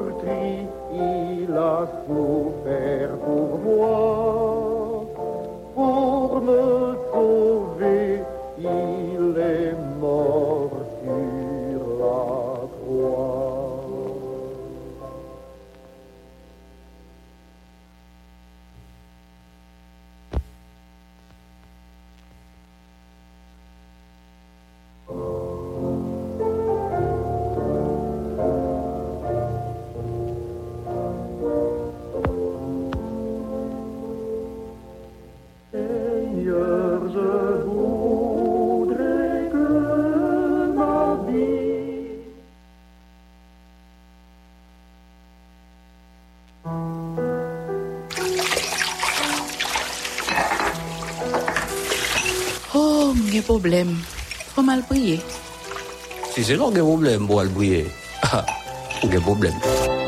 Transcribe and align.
Meurtri, 0.00 0.66
il 0.92 1.56
a 1.56 1.86
souffert 2.06 3.16
pour 3.24 3.58
moi. 3.58 4.09
Problem. 53.50 53.96
Fò 54.54 54.62
mal 54.62 54.84
priye. 54.86 55.16
Si 56.30 56.44
se 56.46 56.54
lò 56.54 56.70
gen 56.70 56.86
problem 56.86 57.26
pou 57.26 57.42
al 57.42 57.50
bouye, 57.50 57.82
ou 59.02 59.10
gen 59.10 59.26
problem. 59.26 59.98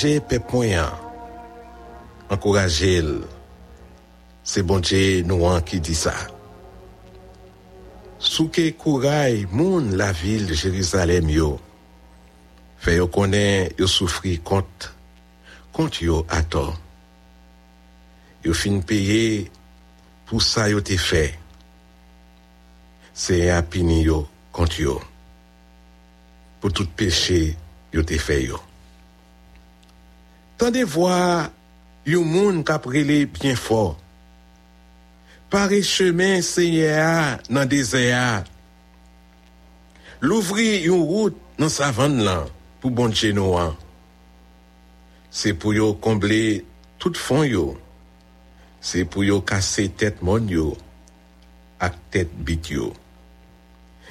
Encourager 0.00 0.20
peuple 0.20 0.54
moyen. 0.54 0.92
Encourager. 2.30 3.04
C'est 4.42 4.62
bon 4.62 4.78
Dieu 4.78 5.20
nous 5.26 5.60
qui 5.60 5.78
dit 5.78 5.94
ça. 5.94 6.14
Souke 8.18 8.62
kouray 8.78 9.46
moun 9.52 9.96
la 9.98 10.12
ville 10.12 10.54
Jérusalem 10.54 11.28
yo. 11.28 11.60
Fait 12.78 12.96
yo 12.96 13.08
konnen 13.12 13.68
yo 13.76 13.86
souffri 13.86 14.38
kont, 14.38 14.88
kont 15.72 16.00
yo 16.00 16.24
à 16.30 16.42
tort. 16.42 16.80
Yo 18.42 18.54
fin 18.54 18.80
payer 18.80 19.50
pour 20.24 20.40
ça 20.40 20.70
yo 20.70 20.80
te 20.80 20.96
fait. 20.96 21.38
c'est 23.12 23.50
à 23.50 23.62
pini 23.62 24.04
yo 24.04 24.26
contre 24.50 24.80
yo. 24.80 25.00
Pour 26.58 26.72
tout 26.72 26.88
péché 26.88 27.54
yo 27.92 28.02
te 28.02 28.16
fait 28.16 28.44
yo. 28.44 28.60
Tande 30.60 30.82
vwa 30.84 31.48
yon 32.04 32.26
moun 32.28 32.58
kaprele 32.68 33.22
pyen 33.32 33.54
for. 33.56 33.94
Pare 35.48 35.78
chemen 35.80 36.42
seye 36.44 36.90
a 37.00 37.38
nan 37.48 37.68
dese 37.70 38.02
a. 38.12 38.42
Louvri 40.20 40.82
yon 40.84 41.00
wout 41.00 41.38
nan 41.56 41.72
savan 41.72 42.18
lan 42.26 42.50
pou 42.82 42.92
bonche 42.92 43.30
nou 43.32 43.56
an. 43.56 43.72
Se 45.32 45.54
pou 45.56 45.72
yo 45.72 45.94
komble 46.04 46.60
tout 47.00 47.16
fon 47.16 47.40
yo. 47.48 47.64
Se 48.84 49.06
pou 49.08 49.24
yo 49.24 49.40
kase 49.40 49.86
tet 49.96 50.20
mon 50.20 50.44
yo 50.44 50.74
ak 51.80 51.96
tet 52.12 52.36
bit 52.36 52.68
yo. 52.74 52.90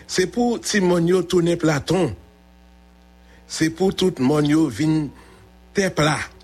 Se 0.10 0.26
pou 0.26 0.58
ti 0.66 0.82
mon 0.82 1.06
yo 1.14 1.22
toune 1.30 1.60
platon. 1.62 2.10
Se 3.46 3.70
pou 3.70 3.94
tout 3.94 4.18
mon 4.18 4.50
yo 4.50 4.66
vin 4.66 5.12
te 5.78 5.94
plat. 5.94 6.39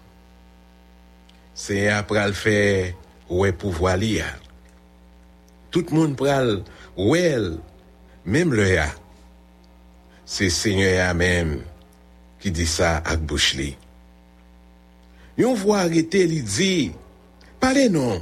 se 1.56 1.86
a 1.90 2.02
pral 2.08 2.36
fè 2.36 2.60
wè 3.32 3.54
pouvo 3.56 3.90
li 3.98 4.18
a. 4.22 4.28
Tout 5.72 5.90
moun 5.96 6.14
pral 6.20 6.60
wè 7.00 7.24
el, 7.38 7.50
mèm 8.28 8.54
le 8.56 8.68
a. 8.84 8.90
Se 10.26 10.50
seigne 10.52 10.98
a 11.04 11.12
mèm 11.16 11.58
ki 12.42 12.52
di 12.54 12.68
sa 12.70 12.98
ak 13.00 13.24
bouch 13.28 13.56
li. 13.58 13.72
Yon 15.40 15.58
vwa 15.60 15.84
arete 15.86 16.24
li 16.28 16.42
di, 16.44 16.74
pale 17.60 17.88
non. 17.92 18.22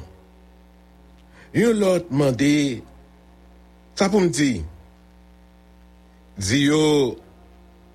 Yon 1.54 1.78
lot 1.78 2.10
mande, 2.10 2.82
sa 3.98 4.10
pou 4.10 4.24
mdi. 4.24 4.64
Di 6.42 6.64
yo, 6.66 7.14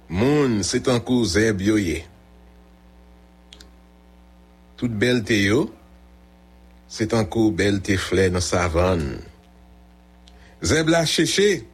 moun 0.09 0.63
se 0.67 0.79
tankou 0.87 1.27
zeb 1.27 1.65
yo 1.67 1.79
ye. 1.83 2.05
Tout 4.79 4.89
bel 4.89 5.25
te 5.27 5.35
yo, 5.35 5.75
c'est 6.87 7.13
un 7.13 7.25
coup 7.25 7.51
bel 7.51 7.81
te 7.83 7.97
flè 7.99 8.29
dans 8.31 8.41
savane. 8.41 9.19
Zeb 10.63 10.89
la 10.95 11.03
chéché, 11.05 11.67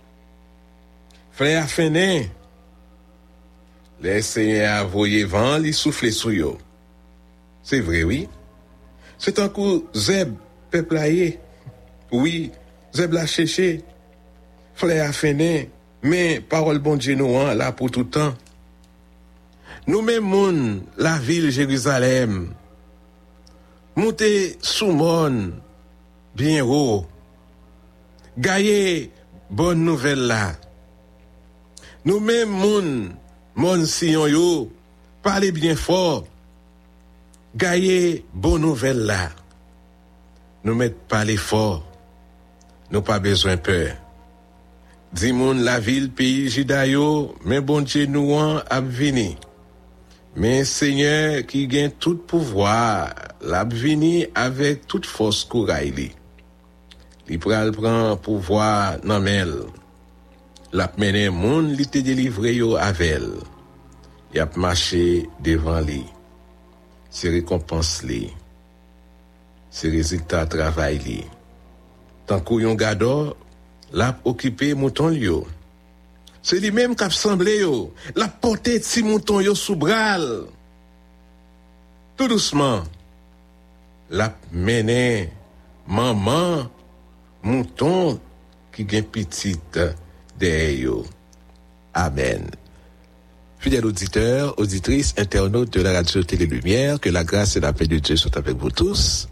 flè 1.37 1.53
a 1.61 1.67
fene, 1.69 2.31
les 4.01 4.25
seigneur 4.25 4.79
a 4.79 4.89
voye 4.89 5.21
vent 5.29 5.61
li 5.61 5.75
souffle 5.77 6.09
sou 6.17 6.33
yo. 6.33 6.55
C'est 7.63 7.81
vrai, 7.81 8.05
oui. 8.05 8.27
C'est 9.19 9.39
un 9.39 9.51
coup 9.51 9.85
zeb 9.95 10.33
peplaye. 10.71 11.39
Oui, 12.11 12.53
zeb 12.97 13.13
la 13.13 13.27
chéché, 13.27 13.85
flè 14.81 15.01
a 15.05 15.13
fene, 15.13 15.69
mais 16.01 16.41
parole 16.41 16.79
bon 16.79 16.97
Dieu 16.97 17.17
nous 17.17 17.37
hein, 17.37 17.53
là 17.53 17.71
pour 17.71 17.91
tout 17.91 18.05
temps. 18.05 18.33
Nous 19.87 20.01
même 20.01 20.25
moun, 20.25 20.83
la 20.97 21.19
ville 21.19 21.51
Jérusalem, 21.51 22.55
Moute 23.95 24.59
soumon, 24.59 25.53
bien 26.35 26.65
ou, 26.67 27.05
gaye 28.37 29.11
bon 29.51 29.79
nouvel 29.87 30.25
la. 30.27 30.57
Nou 32.03 32.19
men 32.19 32.51
moun, 32.51 32.89
moun 33.55 33.87
siyon 33.87 34.33
yo, 34.33 34.49
pale 35.23 35.53
bien 35.55 35.79
for, 35.79 36.25
gaye 37.55 38.25
bon 38.35 38.59
nouvel 38.67 39.05
la. 39.07 39.29
Nou 40.67 40.75
met 40.75 40.99
pale 41.07 41.39
for, 41.39 41.85
nou 42.91 43.07
pa 43.07 43.21
bezwen 43.23 43.63
peur. 43.63 43.95
Di 45.15 45.31
moun 45.31 45.63
la 45.63 45.79
vil 45.79 46.11
peyi 46.11 46.49
jidayo, 46.51 47.37
men 47.47 47.63
bonche 47.63 48.09
nou 48.11 48.35
an 48.43 48.65
ap 48.75 48.91
vini. 48.91 49.37
Men 50.35 50.65
Seigneur 50.67 51.45
ki 51.47 51.63
gen 51.71 51.93
tout 52.03 52.19
pouvoi, 52.27 53.07
la 53.47 53.63
bvini 53.71 54.27
avek 54.35 54.83
tout 54.91 55.07
fos 55.07 55.45
kouray 55.47 55.93
li. 55.95 56.09
Li 57.29 57.39
pral 57.39 57.71
pran 57.77 58.19
pouvoi 58.19 58.99
nan 59.07 59.23
mel. 59.23 59.55
Lap 60.75 60.99
menen 60.99 61.37
moun 61.39 61.71
li 61.79 61.87
te 61.87 62.03
delivre 62.03 62.51
yo 62.51 62.75
avel. 62.83 63.29
Yap 64.35 64.59
mache 64.59 65.23
devan 65.47 65.87
li. 65.87 66.03
Se 67.15 67.31
rekompans 67.31 68.01
li. 68.03 68.25
Se 69.71 69.87
rezultat 69.93 70.51
travay 70.51 70.99
li. 71.05 71.21
Tankou 72.27 72.59
yon 72.59 72.75
gado, 72.75 73.37
lap 73.95 74.27
okipe 74.27 74.73
mouton 74.75 75.15
li 75.15 75.29
yo. 75.29 75.45
C'est 76.45 76.61
lui-même 76.61 76.95
qui 76.95 77.03
a 77.03 77.09
semblé 77.09 77.61
yo, 77.61 77.95
l'a 78.15 78.29
porté 78.29 78.79
ti 78.79 79.03
mouton 79.03 79.41
yo 79.41 79.55
sous 79.55 79.77
bral. 79.77 80.45
Tout 82.19 82.29
doucement, 82.29 82.85
l'a 84.11 84.37
mené 84.53 85.33
maman 85.89 86.69
mouton 87.43 88.21
qui 88.71 88.87
gen 88.87 89.05
petite 89.05 89.81
derrière 90.39 90.79
yo. 90.79 91.07
Amen. 91.95 92.51
Fidèles 93.59 93.87
auditeurs, 93.87 94.59
auditrices, 94.59 95.15
internautes 95.17 95.73
de 95.73 95.81
la 95.81 95.95
radio 95.95 96.23
Télé 96.25 96.45
Lumière, 96.45 97.01
que 97.01 97.09
la 97.09 97.25
grâce 97.25 97.57
et 97.57 97.61
la 97.61 97.73
paix 97.73 97.87
de 97.87 97.99
Dieu 97.99 98.17
soient 98.17 98.37
avec 98.37 98.59
vous 98.59 98.71
tous. 98.71 99.31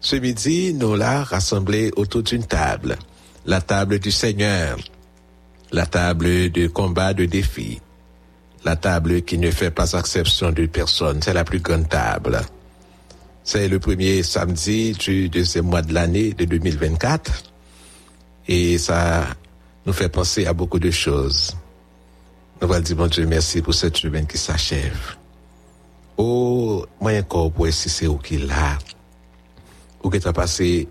Ce 0.00 0.16
midi, 0.16 0.74
nous 0.74 0.96
l'a 0.96 1.22
rassemblés 1.22 1.92
autour 1.94 2.24
d'une 2.24 2.44
table 2.44 2.98
la 3.46 3.60
table 3.60 4.00
du 4.00 4.10
Seigneur, 4.10 4.76
la 5.72 5.86
table 5.86 6.50
de 6.50 6.66
combat, 6.68 7.14
de 7.14 7.24
défi, 7.24 7.80
la 8.64 8.76
table 8.76 9.22
qui 9.22 9.38
ne 9.38 9.50
fait 9.50 9.70
pas 9.70 9.92
exception 9.92 10.52
de 10.52 10.66
personne, 10.66 11.20
c'est 11.22 11.34
la 11.34 11.44
plus 11.44 11.60
grande 11.60 11.88
table. 11.88 12.40
C'est 13.44 13.68
le 13.68 13.78
premier 13.78 14.22
samedi 14.22 14.92
du 14.92 15.28
deuxième 15.28 15.66
mois 15.66 15.82
de 15.82 15.94
l'année 15.94 16.32
de 16.32 16.44
2024 16.44 17.44
et 18.48 18.78
ça 18.78 19.24
nous 19.84 19.92
fait 19.92 20.08
penser 20.08 20.46
à 20.46 20.52
beaucoup 20.52 20.80
de 20.80 20.90
choses. 20.90 21.56
Nous 22.60 22.72
allons 22.72 22.82
dire, 22.82 22.96
bon 22.96 23.06
Dieu, 23.06 23.26
merci 23.26 23.62
pour 23.62 23.74
cette 23.74 23.96
semaine 23.96 24.26
qui 24.26 24.38
s'achève. 24.38 25.16
Oh, 26.16 26.86
moi 27.00 27.12
encore 27.18 27.52
pour 27.52 27.68
si 27.68 27.88
c'est 27.88 28.06
où 28.06 28.16
qu'il 28.16 28.50
a, 28.50 28.78
où 30.02 30.10
qu'il 30.10 30.26
a 30.26 30.32
passé 30.32 30.88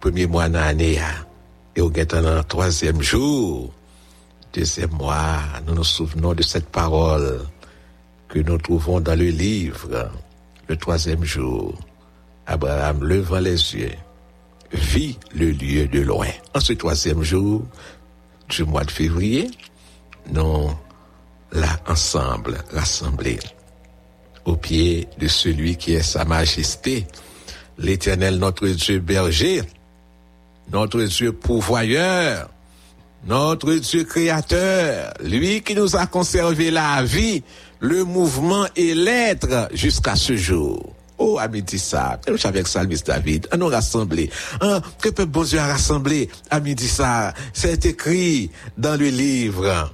premier 0.00 0.26
mois 0.26 0.48
de 0.48 0.54
l'année, 0.54 0.98
et 1.74 1.80
au 1.80 1.90
dans 1.90 2.20
le 2.20 2.44
troisième 2.44 3.02
jour, 3.02 3.72
deuxième 4.54 4.92
mois, 4.92 5.40
nous 5.66 5.74
nous 5.74 5.84
souvenons 5.84 6.32
de 6.32 6.42
cette 6.42 6.68
parole 6.68 7.40
que 8.28 8.38
nous 8.38 8.56
trouvons 8.58 9.00
dans 9.00 9.18
le 9.18 9.26
livre, 9.26 10.12
le 10.68 10.76
troisième 10.76 11.24
jour. 11.24 11.76
Abraham, 12.46 13.02
levant 13.02 13.40
les 13.40 13.74
yeux, 13.74 13.96
vit 14.72 15.18
le 15.34 15.50
lieu 15.50 15.88
de 15.88 16.00
loin. 16.00 16.28
En 16.54 16.60
ce 16.60 16.72
troisième 16.72 17.22
jour 17.24 17.64
du 18.48 18.64
mois 18.64 18.84
de 18.84 18.92
février, 18.92 19.50
nous 20.30 20.70
là 21.50 21.80
ensemble, 21.88 22.58
rassemblés 22.72 23.40
au 24.44 24.54
pied 24.54 25.08
de 25.18 25.26
celui 25.26 25.76
qui 25.76 25.94
est 25.94 26.02
sa 26.02 26.24
majesté, 26.24 27.06
l'éternel 27.76 28.38
notre 28.38 28.68
Dieu 28.68 29.00
berger, 29.00 29.62
notre 30.70 31.02
Dieu 31.02 31.32
pourvoyeur, 31.32 32.50
notre 33.26 33.74
Dieu 33.74 34.04
créateur, 34.04 35.14
lui 35.22 35.62
qui 35.62 35.74
nous 35.74 35.96
a 35.96 36.06
conservé 36.06 36.70
la 36.70 37.02
vie, 37.02 37.42
le 37.80 38.04
mouvement 38.04 38.66
et 38.76 38.94
l'être 38.94 39.68
jusqu'à 39.72 40.16
ce 40.16 40.36
jour. 40.36 40.94
Oh, 41.16 41.38
à 41.38 41.46
midi 41.46 41.78
ça, 41.78 42.20
nous 42.28 42.36
avec 42.44 42.66
Salmis 42.66 43.00
David, 43.06 43.46
à 43.50 43.56
nous 43.56 43.68
rassembler. 43.68 44.30
Hein, 44.60 44.80
que 45.00 45.10
peut 45.10 45.26
bon 45.26 45.44
Dieu 45.44 45.58
a 45.58 45.66
rassemblé 45.68 46.28
à 46.50 46.58
midi 46.58 46.88
ça? 46.88 47.32
C'est 47.52 47.86
écrit 47.86 48.50
dans 48.76 48.98
le 48.98 49.08
livre. 49.08 49.92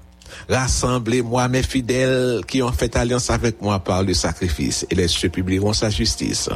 Rassemblez-moi 0.48 1.48
mes 1.48 1.62
fidèles 1.62 2.40
qui 2.46 2.62
ont 2.62 2.72
fait 2.72 2.96
alliance 2.96 3.28
avec 3.30 3.60
moi 3.60 3.78
par 3.80 4.02
le 4.02 4.14
sacrifice 4.14 4.86
et 4.90 4.94
les 4.94 5.08
cieux 5.08 5.28
publieront 5.28 5.74
sa 5.74 5.90
justice. 5.90 6.48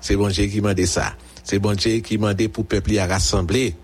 C'est 0.00 0.16
bon 0.16 0.28
Dieu 0.28 0.46
qui 0.46 0.60
m'a 0.60 0.74
dit 0.74 0.86
ça. 0.86 1.14
C'est 1.42 1.58
bon 1.58 1.72
Dieu 1.72 1.98
qui 1.98 2.18
m'a 2.18 2.34
dit 2.34 2.48
pour 2.48 2.66
peuple 2.66 2.98
à 2.98 3.06
rassembler. 3.06 3.74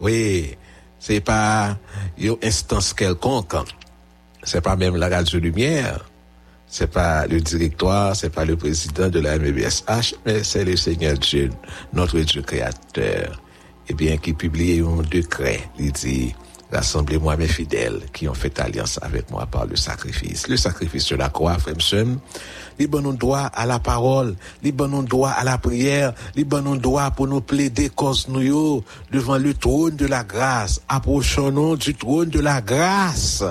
Oui, 0.00 0.56
c'est 1.02 1.20
pas 1.20 1.76
une 2.16 2.36
instance 2.44 2.94
quelconque. 2.94 3.56
C'est 4.44 4.60
pas 4.60 4.76
même 4.76 4.94
la 4.94 5.08
radio 5.08 5.40
lumière. 5.40 6.08
C'est 6.68 6.90
pas 6.90 7.26
le 7.26 7.40
directoire, 7.40 8.14
c'est 8.14 8.30
pas 8.30 8.44
le 8.44 8.56
président 8.56 9.08
de 9.08 9.18
la 9.18 9.36
MEBSH, 9.36 10.14
mais 10.24 10.44
c'est 10.44 10.64
le 10.64 10.76
Seigneur 10.76 11.18
Dieu, 11.18 11.50
notre 11.92 12.20
Dieu 12.20 12.40
créateur. 12.42 13.42
Eh 13.88 13.94
bien, 13.94 14.16
qui 14.16 14.32
publie 14.32 14.80
un 14.80 15.02
décret, 15.02 15.68
il 15.76 15.90
dit, 15.90 16.34
Rassemblez-moi 16.72 17.36
mes 17.36 17.48
fidèles 17.48 18.00
qui 18.14 18.26
ont 18.28 18.34
fait 18.34 18.58
alliance 18.58 18.98
avec 19.02 19.30
moi 19.30 19.44
par 19.44 19.66
le 19.66 19.76
sacrifice. 19.76 20.48
Le 20.48 20.56
sacrifice 20.56 21.04
sur 21.04 21.18
la 21.18 21.28
croix, 21.28 21.58
frère 21.58 21.76
Msem, 21.76 22.18
les 22.78 22.86
bon 22.86 23.12
droit 23.12 23.50
à 23.52 23.66
la 23.66 23.78
parole, 23.78 24.34
les 24.62 24.72
bon 24.72 25.02
droit 25.02 25.30
à 25.30 25.44
la 25.44 25.58
prière, 25.58 26.14
les 26.34 26.44
bon 26.44 26.76
droit 26.76 27.10
pour 27.10 27.26
nous 27.26 27.42
plaider 27.42 27.90
cause 27.90 28.26
nous 28.28 28.82
devant 29.12 29.36
le 29.36 29.52
trône 29.52 29.96
de 29.96 30.06
la 30.06 30.24
grâce. 30.24 30.80
Approchons-nous 30.88 31.76
du 31.76 31.94
trône 31.94 32.30
de 32.30 32.40
la 32.40 32.62
grâce. 32.62 33.44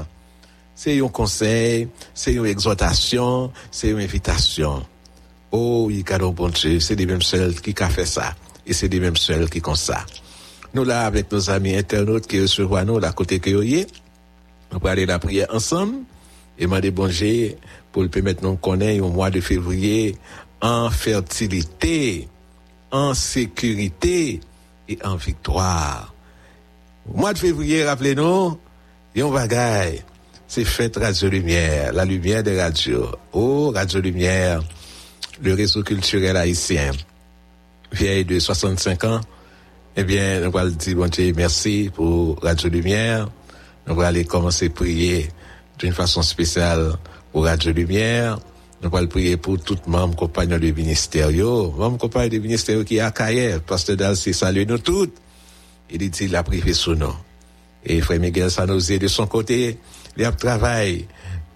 C'est 0.73 0.99
un 0.99 1.07
conseil, 1.09 1.89
c'est 2.15 2.33
une 2.33 2.47
exhortation, 2.47 3.51
c'est 3.69 3.89
une 3.89 3.99
invitation. 3.99 4.83
Oh, 5.51 5.89
il 5.91 5.99
y 5.99 6.11
a 6.11 6.17
bon 6.17 6.49
Dieu, 6.49 6.79
c'est 6.79 6.95
les 6.95 7.05
mêmes 7.05 7.21
seuls 7.21 7.53
qui 7.61 7.75
ont 7.79 7.89
fait 7.89 8.05
ça. 8.05 8.33
Et 8.65 8.73
c'est 8.73 8.87
les 8.87 8.99
mêmes 8.99 9.17
seuls 9.17 9.47
qui 9.47 9.59
font 9.59 9.75
ça. 9.75 10.05
Nous 10.73 10.83
là, 10.85 11.05
avec 11.05 11.31
nos 11.31 11.49
amis 11.49 11.75
internautes 11.75 12.27
qui 12.27 12.39
recevront 12.39 12.85
nous, 12.85 12.99
la 12.99 13.11
côté 13.11 13.39
que 13.39 13.51
on 14.73 14.77
va 14.77 14.91
aller 14.91 15.05
la 15.05 15.19
prière 15.19 15.47
ensemble 15.53 15.97
et 16.57 16.63
demander 16.63 16.91
bon 16.91 17.07
Dieu 17.07 17.57
pour 17.91 18.03
le 18.03 18.09
permettre 18.09 18.43
nous 18.43 18.55
connaître 18.55 19.03
au 19.03 19.09
mois 19.09 19.29
de 19.29 19.41
février 19.41 20.15
en 20.61 20.89
fertilité, 20.89 22.29
en 22.89 23.13
sécurité 23.13 24.39
et 24.87 24.97
en 25.03 25.15
victoire. 25.15 26.13
Au 27.11 27.17
mois 27.17 27.33
de 27.33 27.39
février, 27.39 27.83
rappelez-nous, 27.83 28.57
a 29.17 29.25
un 29.25 29.29
bagaille. 29.29 30.03
C'est 30.47 30.65
fête 30.65 30.97
Radio 30.97 31.29
Lumière, 31.29 31.93
la 31.93 32.05
lumière 32.05 32.43
des 32.43 32.61
radios. 32.61 33.09
Oh, 33.33 33.71
Radio 33.73 33.99
Lumière, 33.99 34.61
le 35.41 35.53
réseau 35.53 35.83
culturel 35.83 36.37
haïtien, 36.37 36.91
vieille 37.91 38.25
de 38.25 38.39
65 38.39 39.03
ans. 39.05 39.21
Eh 39.95 40.03
bien, 40.05 40.39
nous 40.39 40.57
allons 40.57 40.69
dire, 40.71 40.95
bon 40.95 41.07
Dieu, 41.07 41.33
merci 41.35 41.91
pour 41.93 42.41
Radio 42.41 42.69
Lumière. 42.69 43.29
Nous 43.87 43.99
allons 43.99 44.23
commencer 44.23 44.67
à 44.67 44.69
prier 44.69 45.29
d'une 45.79 45.91
façon 45.91 46.21
spéciale 46.21 46.93
pour 47.31 47.43
Radio 47.43 47.73
Lumière. 47.73 48.39
Nous 48.81 48.95
allons 48.95 49.07
prier 49.07 49.35
pour 49.35 49.59
tout 49.59 49.77
membre 49.87 50.15
compagnon 50.15 50.57
du 50.59 50.71
ministère. 50.73 51.29
Membre 51.29 51.97
compagnon 51.97 52.29
du 52.29 52.39
ministère 52.39 52.85
qui 52.85 52.97
est 52.97 52.99
à 53.01 53.11
Kaye, 53.11 53.59
Pasteur 53.67 53.97
Dalcy, 53.97 54.33
salut 54.33 54.65
nous 54.65 54.77
toutes. 54.77 55.13
Il 55.89 55.97
dit, 56.09 56.23
il 56.23 56.35
a 56.37 56.43
privé 56.43 56.71
sous 56.71 56.95
nous. 56.95 57.13
Et 57.85 57.99
Frère 57.99 58.19
Miguel 58.19 58.49
Sanosé, 58.49 58.97
de 58.97 59.07
son 59.07 59.27
côté, 59.27 59.77
il 60.15 60.23
a 60.23 60.31
travaillé 60.31 61.05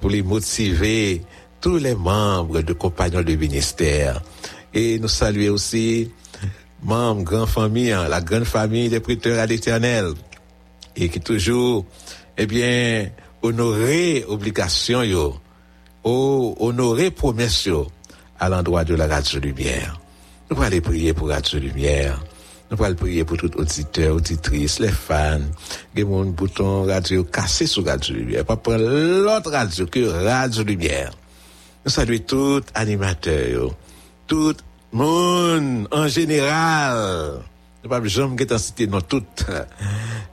pour 0.01 0.09
les 0.09 0.21
motiver, 0.23 1.21
tous 1.61 1.77
les 1.77 1.95
membres 1.95 2.61
de 2.61 2.73
compagnons 2.73 3.21
du 3.21 3.37
ministère. 3.37 4.21
Et 4.73 4.99
nous 4.99 5.07
saluer 5.07 5.47
aussi 5.47 6.11
membres, 6.85 7.23
grande 7.23 7.49
famille, 7.49 7.91
hein, 7.91 8.07
la 8.07 8.21
grande 8.21 8.45
famille 8.45 8.89
des 8.89 8.99
prêteurs 8.99 9.39
à 9.39 9.45
l'éternel. 9.45 10.13
Et 10.95 11.09
qui 11.09 11.19
toujours, 11.19 11.85
eh 12.37 12.45
bien, 12.45 13.09
honorer 13.41 14.23
obligation, 14.27 15.03
yo, 15.03 15.35
oh, 16.03 16.55
honorer 16.59 17.11
promesse, 17.11 17.65
yo, 17.65 17.87
à 18.39 18.49
l'endroit 18.49 18.83
de 18.83 18.95
la 18.95 19.07
radio 19.07 19.39
lumière. 19.39 19.99
Nous 20.49 20.61
allons 20.61 20.79
prier 20.79 21.13
pour 21.13 21.29
Radio 21.29 21.59
Lumière. 21.59 22.23
Nous 22.69 22.83
allons 22.83 22.95
prier 22.95 23.25
pour 23.25 23.37
tout 23.37 23.51
auditeur, 23.57 24.15
auditrice, 24.15 24.79
les 24.79 24.91
fans, 24.91 25.39
ont 25.97 26.21
un 26.21 26.25
bouton 26.25 26.83
radio 26.83 27.23
cassé 27.23 27.65
sur 27.65 27.85
Radio 27.85 28.15
Lumière. 28.15 28.45
Pas 28.45 28.55
prendre 28.55 28.83
l'autre 28.83 29.51
radio 29.51 29.87
que 29.87 30.05
Radio 30.05 30.63
Lumière. 30.63 31.11
Nous 31.83 31.91
saluons 31.91 32.23
tout 32.27 32.61
animateur, 32.75 33.71
tout 34.27 34.55
monde 34.95 35.87
en 35.91 36.07
général. 36.07 37.41
Nous 37.83 37.89
pas 37.89 38.03
jamais 38.05 38.35
que 38.35 38.57
citer 38.57 38.87
non 38.87 39.01
toutes. 39.01 39.45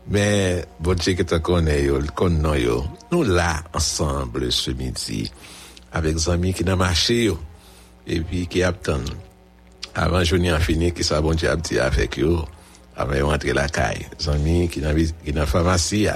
Mais 0.09 0.65
bon 0.81 0.95
Dieu 0.95 1.15
que 1.15 1.23
tu 1.23 1.39
connais 1.41 1.85
yo, 1.85 1.99
connais 2.15 2.63
yo. 2.63 2.85
Nous 3.11 3.25
là 3.25 3.63
ensemble 3.75 4.51
ce 4.51 4.71
midi 4.71 5.31
avec 5.93 6.15
des 6.15 6.31
amis 6.31 6.55
qui 6.55 6.65
n'ont 6.65 6.77
marché 6.77 7.25
yo. 7.25 7.39
Et 8.07 8.21
puis 8.21 8.47
qui 8.47 8.63
attendent. 8.63 9.17
Avant 9.95 10.25
journée 10.25 10.53
en 10.53 10.59
fini 10.59 10.93
qui 10.93 11.05
ça 11.05 11.21
bon 11.21 11.35
Dieu 11.35 11.51
a 11.51 11.57
dit 11.57 11.79
avec 11.79 12.19
eux 12.21 12.39
avant 12.97 13.15
de 13.15 13.23
rentrer 13.23 13.53
la 13.53 13.69
caille. 13.69 14.07
Des 14.19 14.29
amis 14.29 14.69
qui 14.69 14.81
dans 14.81 14.95
qui 14.95 15.33
dans 15.33 15.47
pharmacie 15.47 16.09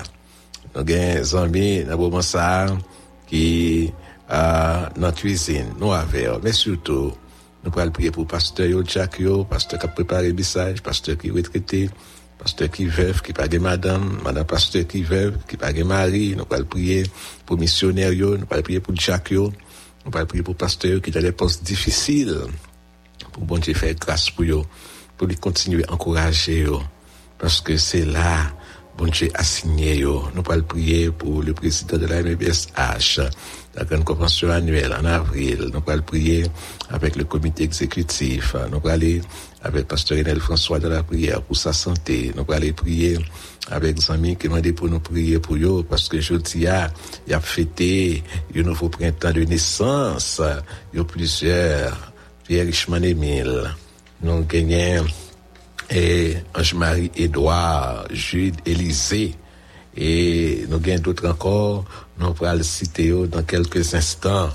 nous 0.74 0.80
avons 0.80 0.84
des 0.84 1.34
amis 1.34 1.84
dans 1.84 1.98
moment 1.98 2.22
ça 2.22 2.66
qui 3.26 3.92
euh, 4.30 4.86
dans 4.96 5.12
cuisine. 5.12 5.74
Nous 5.78 5.92
avons 5.92 6.40
mais 6.42 6.52
surtout 6.52 7.12
nous 7.66 7.72
pouvons 7.72 7.90
prier 7.90 8.12
pour 8.12 8.26
pasteur 8.26 8.66
yo 8.66 8.82
Jack 8.86 9.18
yo 9.18 9.44
pasteur 9.44 9.80
qui 9.80 9.86
a 9.86 9.88
préparé 9.88 10.28
le 10.28 10.34
message 10.34 10.82
pasteur 10.82 11.18
qui 11.18 11.28
est 11.28 11.30
retraité 11.32 11.90
pasteur 12.38 12.70
qui 12.70 12.86
veuve 12.86 13.20
qui 13.20 13.32
pas 13.32 13.48
de 13.48 13.58
madame 13.58 14.20
madame 14.24 14.46
pasteur 14.46 14.86
qui 14.86 15.02
veuve 15.02 15.36
qui 15.48 15.56
pas 15.56 15.72
de 15.72 15.82
mari 15.82 16.34
nous 16.36 16.44
pouvons 16.44 16.64
prier 16.64 17.02
pour 17.44 17.58
missionnaire 17.58 18.12
yo. 18.12 18.36
Nous 18.36 18.46
pouvons 18.46 18.62
prier 18.62 18.80
pour 18.80 18.94
Jack 18.94 19.32
yo. 19.32 19.52
Nous 20.04 20.10
pouvons 20.12 20.26
prier 20.26 20.44
pour 20.44 20.54
pasteur 20.54 21.02
qui 21.02 21.16
a 21.18 21.20
des 21.20 21.32
postes 21.32 21.64
difficiles. 21.64 22.38
Pour 23.32 23.44
bon 23.44 23.58
Dieu 23.58 23.74
faire 23.74 23.94
grâce 23.96 24.30
pour 24.30 24.44
eux, 24.44 24.62
pour 25.18 25.26
lui 25.26 25.36
continuer 25.36 25.84
à 25.88 25.92
encourager 25.92 26.66
parce 27.38 27.60
que 27.60 27.76
c'est 27.76 28.04
là, 28.04 28.46
bon 28.96 29.06
Dieu 29.06 29.28
a 29.34 29.44
signé 29.44 30.02
eux. 30.02 30.20
Nous 30.34 30.42
allons 30.48 30.62
prier 30.62 31.10
pour 31.10 31.42
le 31.42 31.52
président 31.52 31.98
de 31.98 32.06
la 32.06 32.22
MBSH, 32.22 33.20
la 33.76 33.84
grande 33.84 34.04
convention 34.04 34.50
annuelle 34.50 34.94
en 34.98 35.04
avril. 35.04 35.70
Nous 35.72 35.82
allons 35.86 36.02
prier 36.02 36.46
avec 36.90 37.16
le 37.16 37.24
comité 37.24 37.64
exécutif. 37.64 38.54
Nous 38.54 38.78
allons 38.78 38.86
aller 38.86 39.20
avec 39.62 39.86
pasteur 39.86 40.18
Enel 40.18 40.40
François 40.40 40.78
de 40.78 40.88
la 40.88 41.02
prière 41.02 41.42
pour 41.42 41.56
sa 41.56 41.72
santé. 41.72 42.32
Nous 42.34 42.42
allons 42.42 42.52
aller 42.52 42.72
prier 42.72 43.18
avec 43.70 43.96
des 43.96 44.10
amis 44.10 44.36
qui 44.36 44.48
m'ont 44.48 44.60
dit 44.60 44.72
pour 44.72 44.88
nous 44.88 45.00
prier 45.00 45.38
pour 45.38 45.56
eux, 45.56 45.84
parce 45.88 46.08
que 46.08 46.20
je 46.20 46.34
dis, 46.34 46.58
il 46.58 47.30
y 47.30 47.34
a 47.34 47.40
fêté 47.40 48.22
un 48.54 48.62
nouveau 48.62 48.88
printemps 48.88 49.32
de 49.32 49.42
naissance, 49.42 50.40
il 50.92 50.98
y 50.98 51.00
a 51.00 51.04
plusieurs 51.04 52.12
Pierre 52.46 52.66
Richemont 52.66 53.02
Emile, 53.02 53.74
nous 54.22 54.44
gagnons 54.44 55.04
et 55.90 56.36
Ange-Marie 56.54 57.10
Edouard, 57.16 58.06
Jude 58.10 58.56
Élysée, 58.64 59.34
et 59.96 60.64
nous 60.68 60.78
gagnons 60.78 61.02
d'autres 61.02 61.28
encore, 61.28 61.84
nous 62.18 62.32
pourrons 62.32 62.54
le 62.54 62.62
citer 62.62 63.10
dans 63.26 63.42
quelques 63.42 63.94
instants. 63.94 64.50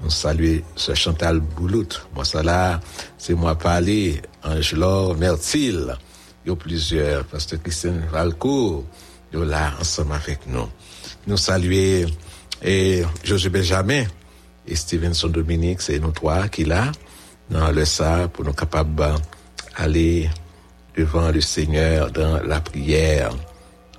Nous 0.00 0.10
saluons 0.10 0.62
ce 0.76 0.94
Chantal 0.94 1.40
Boulout. 1.40 2.06
Moi, 2.14 2.24
ça 2.24 2.42
là, 2.42 2.80
c'est 3.18 3.34
moi 3.34 3.56
parler, 3.56 4.22
Angelor 4.44 5.16
Mertil. 5.16 5.96
Il 6.44 6.48
y 6.48 6.52
a 6.52 6.56
plusieurs, 6.56 7.24
Pasteur 7.24 7.60
Christine 7.62 8.02
Valcourt, 8.10 8.84
ils 9.32 9.40
là 9.40 9.72
ensemble 9.80 10.14
avec 10.14 10.46
nous. 10.46 10.68
Nous 11.26 11.36
saluons 11.36 12.08
et 12.62 13.02
José 13.22 13.50
Benjamin 13.50 14.04
et 14.66 14.76
Stevenson 14.76 15.28
Dominique, 15.28 15.80
c'est 15.80 15.98
nous 15.98 16.12
trois 16.12 16.48
qui 16.48 16.64
là 16.64 16.90
dans 17.50 17.70
le 17.70 17.84
ça 17.84 18.28
pour 18.28 18.44
nous 18.44 18.52
capables 18.52 18.94
d'aller 19.78 20.30
devant 20.96 21.30
le 21.30 21.40
Seigneur 21.40 22.10
dans 22.10 22.42
la 22.42 22.60
prière. 22.60 23.30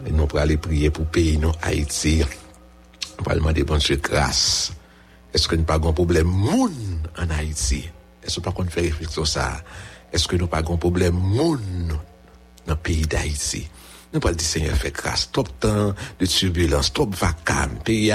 Et 0.05 0.11
nous 0.11 0.27
pour 0.27 0.39
aller 0.39 0.57
prier 0.57 0.89
pour 0.89 1.05
pays 1.05 1.37
nous 1.37 1.51
Haïti. 1.61 2.23
On 3.19 3.23
va 3.23 3.35
demander 3.35 3.63
bon 3.63 3.77
Dieu 3.77 3.97
grâce. 3.97 4.71
Est-ce 5.33 5.47
que 5.47 5.55
nous 5.55 5.63
pas 5.63 5.75
un 5.75 5.93
problème 5.93 6.27
moun 6.27 6.73
en 7.17 7.29
Haïti? 7.29 7.89
Est-ce 8.23 8.39
que 8.39 8.49
nous 8.49 8.53
pas 8.65 8.81
réflexion 8.81 9.25
ça? 9.25 9.61
Est-ce 10.11 10.27
que 10.27 10.35
nous 10.35 10.47
pas 10.47 10.59
un 10.59 10.77
problème 10.77 11.15
moun 11.15 11.59
dans 12.65 12.73
le 12.73 12.79
pays 12.79 13.05
d'Haïti? 13.05 13.69
Nous 14.13 14.19
pas 14.19 14.31
dire 14.31 14.47
Seigneur 14.47 14.75
fait 14.75 14.91
grâce. 14.91 15.29
Trop 15.31 15.43
de 15.43 15.49
temps 15.49 15.93
de 16.19 16.25
turbulence, 16.25 16.91
trop 16.93 17.05
de 17.05 17.15
vacances. 17.15 17.69
Pays 17.83 18.13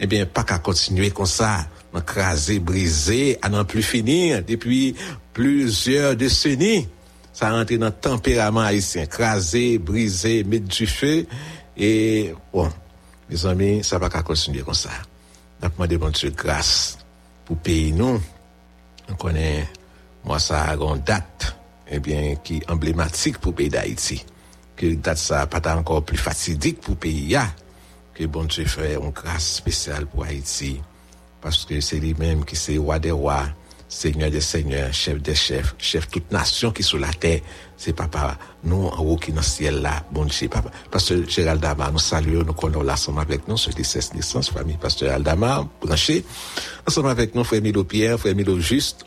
eh 0.00 0.06
bien, 0.06 0.24
pas 0.26 0.44
qu'à 0.44 0.58
continuer 0.58 1.10
comme 1.10 1.26
ça 1.26 1.66
crasé, 2.02 2.58
brisé, 2.58 3.38
à 3.42 3.48
n'en 3.48 3.64
plus 3.64 3.82
finir 3.82 4.42
depuis 4.44 4.94
plusieurs 5.32 6.16
décennies. 6.16 6.88
Ça 7.36 7.48
a 7.48 7.52
rentré 7.52 7.76
dans 7.76 7.88
le 7.88 7.92
tempérament 7.92 8.60
haïtien, 8.60 9.04
crasé, 9.04 9.76
brisé, 9.76 10.42
mettre 10.42 10.68
du 10.68 10.86
feu. 10.86 11.26
Et 11.76 12.34
bon, 12.50 12.70
mes 13.28 13.44
amis, 13.44 13.84
ça 13.84 13.98
va 13.98 14.08
pas 14.08 14.22
continuer 14.22 14.62
comme 14.62 14.72
ça. 14.72 14.88
Donc, 15.60 15.72
moi, 15.76 15.86
bon 15.86 16.08
Dieu 16.08 16.30
grâce 16.30 16.96
pour 17.44 17.58
payer 17.58 17.92
nous. 17.92 18.18
On 19.10 19.14
connaît, 19.16 19.68
moi, 20.24 20.38
ça 20.38 20.62
a 20.62 20.76
une 20.76 21.02
date, 21.02 21.58
eh 21.90 21.98
bien, 21.98 22.36
qui 22.36 22.56
est 22.56 22.70
emblématique 22.70 23.36
pour 23.36 23.54
pays 23.54 23.68
d'Haïti. 23.68 24.24
Que 24.74 24.94
date 24.94 25.18
ça 25.18 25.46
pas 25.46 25.76
encore 25.76 26.06
plus 26.06 26.16
fatidique 26.16 26.80
pour 26.80 26.96
pays, 26.96 27.36
que 28.14 28.24
bon 28.24 28.44
Dieu 28.44 28.64
fait 28.64 28.94
une 28.94 29.10
grâce 29.10 29.56
spéciale 29.56 30.06
pour 30.06 30.24
Haïti 30.24 30.80
parce 31.42 31.66
que 31.66 31.80
c'est 31.82 32.00
lui-même 32.00 32.46
qui 32.46 32.56
c'est 32.56 32.78
roi 32.78 32.98
des 32.98 33.10
rois, 33.10 33.44
seigneur 33.88 34.30
des 34.30 34.40
seigneurs, 34.40 34.92
chef 34.92 35.20
des 35.22 35.34
chefs, 35.34 35.74
chef 35.78 36.08
toute 36.08 36.30
nation 36.32 36.70
qui 36.70 36.82
est 36.82 36.84
sur 36.84 36.98
la 36.98 37.12
terre. 37.12 37.40
C'est 37.76 37.92
papa, 37.92 38.38
nous 38.64 38.86
en 38.86 39.00
haut 39.00 39.16
qui 39.16 39.30
dans 39.32 39.38
le 39.38 39.42
ciel 39.42 39.82
là, 39.82 40.04
bon 40.10 40.24
Dieu, 40.24 40.48
papa. 40.48 40.70
Pasteur 40.90 41.18
Gérald 41.28 41.60
Dama, 41.60 41.90
nous 41.92 41.98
saluons, 41.98 42.42
nous 42.44 42.52
connaissons 42.54 42.82
l'ensemble 42.82 43.20
avec 43.20 43.46
nous, 43.48 43.56
sur 43.56 43.72
les 43.76 43.84
16 43.84 44.14
naissances, 44.14 44.50
famille 44.50 44.76
Pasteur 44.76 45.08
Gérald 45.08 45.24
Dama, 45.24 45.68
branché. 45.80 46.24
Ensemble 46.86 47.10
avec 47.10 47.34
nous, 47.34 47.44
frère 47.44 47.62
Milo 47.62 47.84
Pierre, 47.84 48.18
frère 48.18 48.34
Milo 48.34 48.58
Juste, 48.58 49.04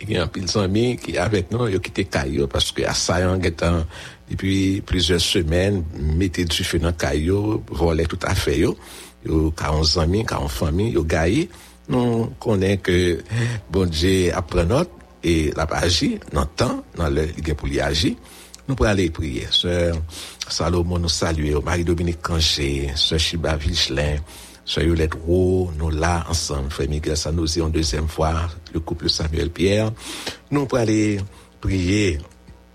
il 0.00 0.12
y 0.12 0.16
a 0.16 0.24
un 0.24 0.26
pile 0.26 0.44
d'amis 0.44 0.96
qui 0.96 1.16
avec 1.16 1.50
nous, 1.50 1.66
ils 1.68 1.76
ont 1.76 1.80
quitté 1.80 2.04
Caillou 2.04 2.46
parce 2.46 2.70
que 2.72 2.82
assaillant 2.82 3.40
étant 3.40 3.84
depuis 4.30 4.82
plusieurs 4.84 5.20
semaines, 5.20 5.84
mettez 5.98 6.44
du 6.44 6.64
feu 6.64 6.78
dans 6.78 6.92
Caillou, 6.92 7.62
tout 8.08 8.18
à 8.22 8.34
fait 8.34 8.58
yo. 8.58 8.76
Yo 9.24 9.50
40 9.50 9.96
amis, 9.98 10.24
40 10.24 10.50
familles, 10.50 10.92
yo 10.92 11.04
gaillé. 11.04 11.48
Nous 11.88 12.26
connaissons 12.40 12.80
que 12.82 13.22
bon 13.70 13.86
Dieu 13.86 14.34
apprend 14.34 14.64
notre 14.64 14.90
et 15.22 15.52
la 15.56 15.64
agi 15.64 16.18
dans 16.32 16.42
le 16.42 16.46
temps, 16.46 16.84
dans 16.96 17.08
le 17.08 17.26
pour 17.54 17.68
y 17.68 17.80
agir. 17.80 18.14
Nous 18.68 18.74
pourrons 18.74 18.90
aller 18.90 19.10
prier. 19.10 19.46
Sœur 19.50 19.96
Salomon 20.48 20.98
nous 20.98 21.08
saluer, 21.08 21.54
Marie-Dominique 21.64 22.22
Canché, 22.22 22.90
Sœur 22.96 23.18
Chiba 23.18 23.56
Vichelin, 23.56 24.16
Sœur 24.64 24.84
Yolette 24.84 25.14
Roux, 25.14 25.70
nous 25.78 25.90
là 25.90 26.24
ensemble, 26.28 26.70
Frère 26.70 26.88
Miguel 26.88 27.16
Sanosi 27.16 27.60
en 27.62 27.68
deuxième 27.68 28.08
fois, 28.08 28.48
le 28.74 28.80
couple 28.80 29.08
Samuel 29.08 29.50
Pierre. 29.50 29.90
Nous 30.50 30.66
pourrons 30.66 30.82
aller 30.82 31.18
prier, 31.60 32.18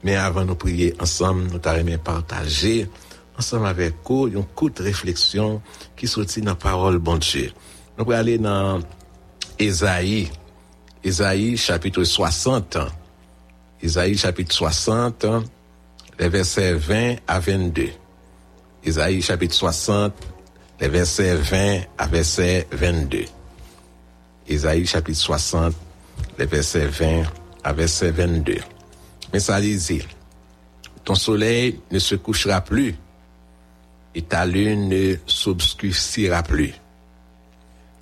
mais 0.03 0.15
avant 0.15 0.45
de 0.45 0.53
prier 0.53 0.93
ensemble, 1.01 1.43
nous 1.51 1.59
t'arrêtons 1.59 1.97
partager 1.97 2.87
ensemble 3.37 3.67
avec 3.67 3.95
vous 4.05 4.27
une 4.27 4.43
courte 4.43 4.79
réflexion 4.79 5.61
qui 5.97 6.07
sortit 6.07 6.41
dans 6.41 6.51
la 6.51 6.55
parole 6.55 6.99
bon 6.99 7.17
Dieu. 7.17 7.51
Nous 7.97 8.05
pourrons 8.05 8.17
aller 8.17 8.37
dans 8.37 8.79
Ésaïe, 9.61 10.27
Ésaïe 11.03 11.55
chapitre 11.55 12.03
60. 12.03 12.79
Ésaïe 13.83 14.17
chapitre 14.17 14.55
60, 14.55 15.27
les 16.17 16.29
versets 16.29 16.73
20 16.73 17.17
à 17.27 17.39
22. 17.39 17.89
Ésaïe 18.83 19.21
chapitre 19.21 19.53
60, 19.53 20.13
les 20.79 20.87
versets 20.87 21.35
20 21.35 21.81
à 21.95 22.07
verset 22.07 22.67
22. 22.71 23.25
Ésaïe 24.47 24.87
chapitre 24.87 25.19
60, 25.19 25.75
les 26.39 26.47
versets 26.47 26.87
20 26.87 27.23
à 27.63 27.71
verset 27.71 28.09
22. 28.09 28.57
Mais 29.31 29.39
ça 29.39 29.61
disait, 29.61 30.03
ton 31.05 31.13
soleil 31.13 31.79
ne 31.91 31.99
se 31.99 32.15
couchera 32.15 32.61
plus 32.61 32.95
et 34.15 34.23
ta 34.23 34.43
lune 34.43 34.89
ne 34.89 35.17
s'obscurcira 35.27 36.41
plus 36.41 36.73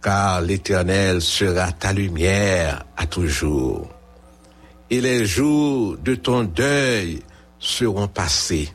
car 0.02 0.42
l'Éternel 0.42 1.22
sera 1.22 1.72
ta 1.72 1.94
lumière 1.94 2.86
à 2.96 3.06
toujours. 3.06 3.90
Et 4.90 5.02
les 5.02 5.26
jours 5.26 5.98
de 5.98 6.16
ton 6.16 6.44
deuil 6.44 7.22
seront 7.60 8.08
passés. 8.08 8.70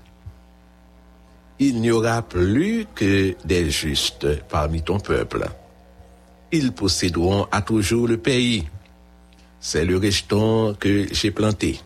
Il 1.59 1.81
n'y 1.81 1.91
aura 1.91 2.23
plus 2.23 2.87
que 2.95 3.35
des 3.45 3.71
justes 3.71 4.43
parmi 4.49 4.83
ton 4.83 4.99
peuple. 5.01 5.49
Ils 6.53 6.73
posséderont 6.73 7.47
à 7.51 7.63
toujours 7.63 8.07
le 8.07 8.19
pays. 8.19 8.69
C'est 9.61 9.85
le 9.85 9.97
rejeton 9.97 10.75
que 10.79 11.07
j'ai 11.13 11.31
planté, 11.31 11.81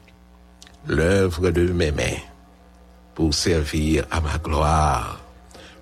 l'œuvre 0.87 1.51
de 1.51 1.73
mes 1.73 1.93
mains, 1.93 2.21
pour 3.15 3.33
servir 3.33 4.05
à 4.11 4.21
ma 4.21 4.37
gloire. 4.39 5.21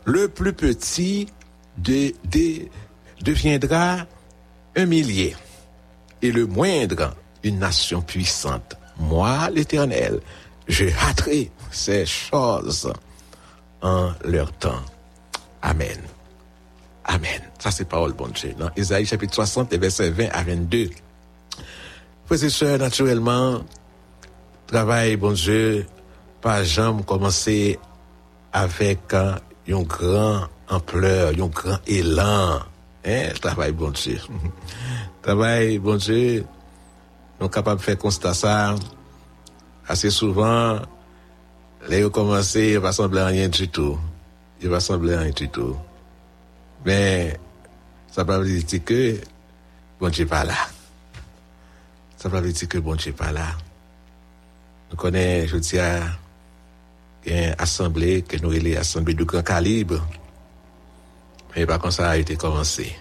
Le 0.04 0.28
plus 0.28 0.52
petit 0.52 1.26
de, 1.78 2.12
de 2.30 2.68
deviendra 3.22 4.06
un 4.76 4.86
millier 4.86 5.36
et 6.22 6.32
le 6.32 6.46
moindre 6.46 7.14
une 7.42 7.58
nation 7.58 8.02
puissante. 8.02 8.76
Moi, 8.98 9.50
l'Éternel, 9.50 10.20
je 10.68 10.86
hâterai 10.86 11.50
ces 11.70 12.06
choses 12.06 12.92
en 13.82 14.10
leur 14.24 14.52
temps. 14.52 14.82
Amen. 15.62 15.98
Amen. 17.04 17.40
Ça, 17.58 17.70
c'est 17.70 17.84
parole 17.84 18.12
bon 18.12 18.28
Dieu. 18.28 18.54
Dans 18.58 18.70
Isaïe 18.76 19.06
chapitre 19.06 19.34
60, 19.34 19.72
versets 19.74 20.10
20 20.10 20.28
à 20.32 20.42
22. 20.42 20.90
Frères 22.26 22.44
et 22.44 22.50
sœurs, 22.50 22.78
naturellement, 22.78 23.60
travail, 24.66 25.16
bon 25.16 25.32
Dieu, 25.32 25.86
pas 26.40 26.64
jamais 26.64 27.02
commencer 27.04 27.78
avec 28.52 29.14
un, 29.14 29.36
un 29.68 29.82
grand 29.82 30.48
ampleur, 30.68 31.32
un 31.38 31.46
grand 31.46 31.78
élan. 31.86 32.60
Hein, 33.06 33.30
travail, 33.40 33.70
bon 33.70 33.90
Dieu. 33.90 34.18
travail, 35.22 35.78
bon 35.78 35.94
Dieu, 35.96 36.44
nous 37.40 37.48
capables 37.48 37.78
de 37.78 37.84
faire 37.84 37.96
constat 37.96 38.34
ça. 38.34 38.74
Assez 39.86 40.10
souvent, 40.10 40.80
les 41.88 42.04
ont 42.04 42.10
commencé, 42.10 42.72
il 42.72 42.78
va 42.80 42.90
sembler 42.90 43.22
rien 43.22 43.48
du 43.48 43.68
tout. 43.68 43.96
Il 44.60 44.68
va 44.68 44.80
sembler 44.80 45.16
rien 45.16 45.30
du 45.30 45.48
tout. 45.48 45.76
Mais, 46.84 47.38
ça 48.10 48.24
ne 48.24 48.32
veut 48.32 48.62
dire 48.62 48.84
que 48.84 49.20
bon 50.00 50.08
Dieu 50.08 50.24
n'est 50.24 50.30
pas 50.30 50.44
là. 50.44 50.56
Ça 52.16 52.28
ne 52.28 52.40
veut 52.40 52.52
dire 52.52 52.68
que 52.68 52.78
bon 52.78 52.96
Dieu 52.96 53.12
n'est 53.12 53.16
pas 53.16 53.30
là. 53.30 53.52
Nous 54.90 54.96
connaissons, 54.96 55.52
je 55.52 55.58
dis, 55.58 55.78
une 57.26 57.54
assemblée 57.56 58.22
que 58.22 58.36
nous 58.38 58.50
avons 58.50 58.80
assemblée 58.80 59.14
de 59.14 59.22
grand 59.22 59.42
calibre. 59.42 60.04
Mais 61.56 61.64
par 61.64 61.78
contre, 61.78 61.94
ça 61.94 62.10
a 62.10 62.16
été 62.18 62.36
commencé. 62.36 62.94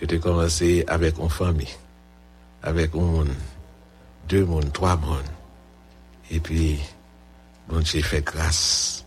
Été 0.00 0.18
commencé 0.20 0.84
avec 0.86 1.18
une 1.18 1.28
famille, 1.28 1.76
avec 2.62 2.94
un 2.94 2.98
monde, 2.98 3.34
deux 4.28 4.44
mondes, 4.44 4.72
trois 4.72 4.96
mondes. 4.96 5.20
Et 6.30 6.38
puis, 6.38 6.80
bon 7.68 7.80
Dieu 7.80 8.00
fait 8.00 8.22
grâce. 8.22 9.04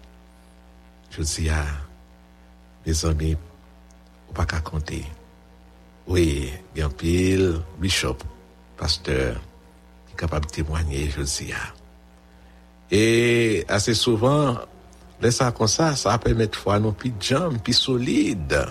Je 1.11 1.21
dis 1.21 1.49
à 1.49 1.63
mes 2.85 3.05
amis, 3.05 3.37
on 4.29 4.33
pas 4.33 4.45
qu'à 4.45 4.59
compter. 4.59 5.05
Oui, 6.07 6.51
un 6.77 6.89
pile, 6.89 7.61
bishop, 7.79 8.17
pasteur, 8.77 9.39
qui 10.07 10.13
est 10.13 10.17
capable 10.17 10.45
de 10.45 10.51
témoigner, 10.51 11.09
je 11.09 11.21
dis 11.21 11.53
à. 11.53 11.73
Et 12.91 13.65
assez 13.67 13.93
souvent, 13.93 14.57
laisse 15.21 15.37
ça 15.37 15.51
comme 15.51 15.67
ça, 15.67 15.95
ça 15.95 16.17
permet 16.17 16.47
de 16.47 16.55
faire 16.55 16.79
nos 16.79 16.91
plus 16.91 17.13
jambes, 17.19 17.59
plus 17.59 17.73
solides. 17.73 18.65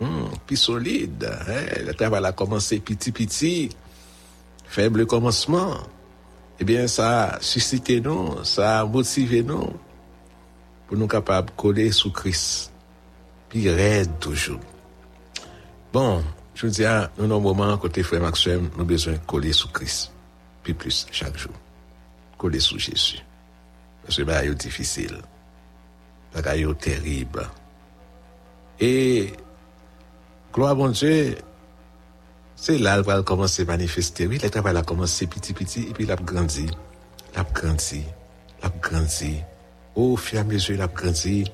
Hum, 0.00 0.30
plus 0.46 0.56
solides. 0.56 1.28
Hein? 1.48 1.82
Le 1.86 1.92
travail 1.92 2.24
a 2.24 2.32
commencé 2.32 2.80
petit, 2.80 3.12
petit. 3.12 3.70
Faible 4.64 5.06
commencement. 5.06 5.76
Eh 6.58 6.64
bien, 6.64 6.86
ça 6.86 7.24
a 7.24 7.40
suscité 7.40 8.00
nous, 8.00 8.44
ça 8.44 8.80
a 8.80 8.84
motivé 8.84 9.42
nous 9.42 9.72
pour 10.86 10.96
nous 10.96 11.06
capables 11.06 11.48
de 11.48 11.54
coller 11.54 11.90
sous 11.92 12.10
Christ. 12.10 12.72
Puis 13.48 13.68
raide 13.68 14.10
toujours. 14.20 14.60
Bon, 15.92 16.22
je 16.54 16.66
vous 16.66 16.72
dis, 16.72 16.84
nous, 17.18 17.26
dans 17.26 17.38
un 17.38 17.40
moment, 17.40 17.76
côté 17.78 18.02
frère 18.02 18.20
Maxime, 18.20 18.68
nous 18.74 18.80
avons 18.80 18.84
besoin 18.84 19.14
de 19.14 19.18
coller 19.26 19.52
sous 19.52 19.68
Christ. 19.68 20.12
Puis 20.62 20.74
plus 20.74 21.06
chaque 21.10 21.36
jour. 21.36 21.52
Coller 22.36 22.60
sous 22.60 22.78
Jésus. 22.78 23.18
Parce 24.04 24.16
que 24.16 24.24
c'est 24.26 24.54
difficile. 24.54 25.16
C'est 25.16 25.39
terrible. 26.78 27.48
Et, 28.80 29.32
gloire 30.52 30.72
à 30.72 30.74
mon 30.74 30.88
Dieu, 30.88 31.36
c'est 32.56 32.78
là 32.78 32.96
qu'il 32.96 33.06
va 33.06 33.22
commencer 33.22 33.62
à 33.62 33.66
manifester. 33.66 34.26
Oui, 34.26 34.38
le 34.42 34.50
travail 34.50 34.76
a 34.76 34.82
commencé 34.82 35.26
petit, 35.26 35.52
petit, 35.52 35.88
et 35.88 35.92
puis 35.92 36.04
il 36.04 36.12
a 36.12 36.16
grandi. 36.16 36.66
A 37.36 37.44
grandi. 37.44 38.04
A 38.62 38.68
grandi. 38.68 39.36
Au 39.94 40.16
fur 40.16 40.38
et 40.38 40.40
à 40.40 40.44
mesure, 40.44 40.74
il 40.74 40.82
a 40.82 40.86
grandi. 40.86 41.44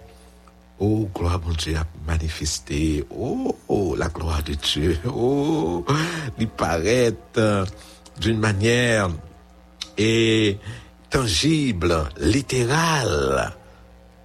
Oh, 0.78 1.08
gloire 1.14 1.34
à 1.34 1.38
mon 1.38 1.52
Dieu 1.52 1.76
a 1.76 1.86
manifesté. 2.06 3.04
Oh, 3.10 3.56
la 3.96 4.08
gloire 4.08 4.42
de 4.42 4.54
Dieu. 4.54 4.98
Oh, 5.06 5.84
il 6.38 6.48
paraît 6.48 7.14
d'une 8.20 8.38
manière 8.38 9.08
et 9.96 10.58
tangible, 11.08 12.08
littérale, 12.18 13.52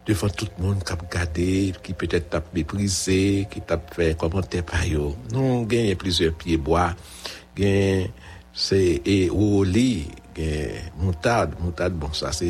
devan 0.07 0.33
tout 0.33 0.49
moun 0.61 0.79
kap 0.85 1.03
gade, 1.13 1.73
ki 1.83 1.93
petet 1.97 2.29
tap 2.33 2.49
meprize, 2.55 3.45
ki 3.51 3.61
tap 3.69 3.91
fè 3.95 4.11
komante 4.19 4.63
pa 4.65 4.81
yo. 4.89 5.11
Non 5.33 5.67
genye 5.69 5.97
plizye 5.99 6.31
pieboa, 6.41 6.89
genye 7.57 8.09
se 8.53 8.79
e 9.05 9.19
ou 9.29 9.61
li, 9.67 10.07
genye 10.35 10.87
moutad, 10.99 11.53
moutad 11.61 11.95
bon 12.01 12.13
sa 12.17 12.33
se 12.33 12.49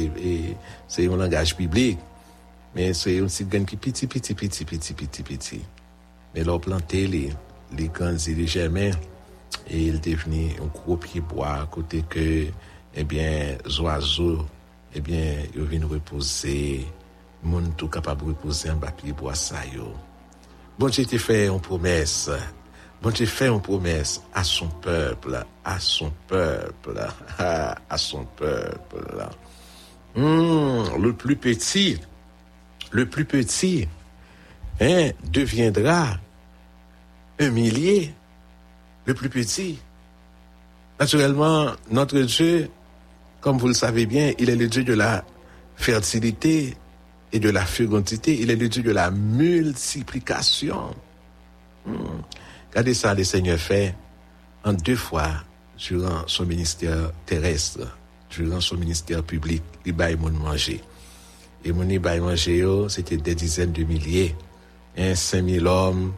yon 1.03 1.19
langaj 1.19 1.55
biblik, 1.59 1.99
men 2.75 2.95
se 2.95 3.17
yon 3.17 3.31
sit 3.31 3.51
genye 3.51 3.67
ki 3.67 3.79
piti, 3.83 4.07
piti, 4.07 4.37
piti, 4.37 4.67
piti, 4.67 4.95
piti, 4.95 5.27
piti. 5.27 5.61
Men 6.31 6.47
lò 6.47 6.55
plante 6.63 7.03
li, 7.11 7.25
li 7.75 7.89
ganzi 7.91 8.37
li 8.37 8.47
jemen, 8.47 8.95
e 9.67 9.83
il 9.89 9.99
deveni 10.03 10.53
yon 10.55 10.71
kou 10.71 10.95
pieboa, 11.03 11.65
kote 11.73 11.99
ke, 12.11 12.25
ebyen, 12.95 13.59
eh 13.59 13.67
zwazo, 13.67 14.47
ebyen, 14.95 15.43
eh 15.43 15.59
yo 15.59 15.67
vin 15.67 15.83
repose, 15.91 16.55
moun 17.43 17.73
de 17.77 17.85
reposer 17.85 18.69
en 18.69 18.75
bas 18.75 18.91
pied 18.91 19.13
bois 19.13 19.35
ça 19.35 19.65
yo. 19.73 19.93
Bon 20.77 20.87
Dieu 20.87 21.05
fait 21.05 21.47
une 21.47 21.59
promesse. 21.59 22.29
Bon 23.01 23.09
Dieu 23.09 23.25
fait 23.25 23.47
une 23.47 23.61
promesse 23.61 24.21
à 24.33 24.43
son 24.43 24.67
peuple, 24.67 25.43
à 25.63 25.79
son 25.79 26.11
peuple, 26.27 26.99
à 27.39 27.97
son 27.97 28.25
peuple. 28.25 29.27
Hum, 30.15 31.01
le 31.01 31.13
plus 31.13 31.35
petit, 31.35 31.99
le 32.91 33.05
plus 33.07 33.25
petit, 33.25 33.87
hein, 34.79 35.11
deviendra 35.23 36.17
un 37.39 37.49
millier. 37.49 38.13
Le 39.05 39.13
plus 39.15 39.29
petit. 39.29 39.79
Naturellement, 40.99 41.71
notre 41.89 42.19
Dieu, 42.19 42.69
comme 43.39 43.57
vous 43.57 43.67
le 43.67 43.73
savez 43.73 44.05
bien, 44.05 44.33
il 44.37 44.49
est 44.49 44.55
le 44.55 44.67
Dieu 44.67 44.83
de 44.83 44.93
la 44.93 45.25
fertilité 45.75 46.77
et 47.33 47.39
de 47.39 47.49
la 47.49 47.65
fécondité. 47.65 48.39
Il 48.39 48.51
est 48.51 48.55
le 48.55 48.69
Dieu 48.69 48.83
de 48.83 48.91
la 48.91 49.11
multiplication. 49.11 50.95
Hmm. 51.85 52.21
Regardez 52.69 52.93
ça, 52.93 53.13
le 53.13 53.23
Seigneur 53.23 53.57
fait 53.57 53.95
en 54.63 54.73
deux 54.73 54.95
fois 54.95 55.29
durant 55.77 56.23
son 56.27 56.45
ministère 56.45 57.11
terrestre, 57.25 57.97
durant 58.29 58.61
son 58.61 58.77
ministère 58.77 59.23
public, 59.23 59.63
il 59.85 59.93
baille 59.93 60.15
mon 60.15 60.31
manger. 60.31 60.81
Et 61.63 61.71
mon 61.71 61.85
baille 61.99 62.19
manger, 62.19 62.57
yo, 62.57 62.89
c'était 62.89 63.17
des 63.17 63.35
dizaines 63.35 63.71
de 63.71 63.83
milliers. 63.83 64.35
Hein, 64.97 65.15
5 65.15 65.47
000 65.47 65.65
hommes, 65.65 66.13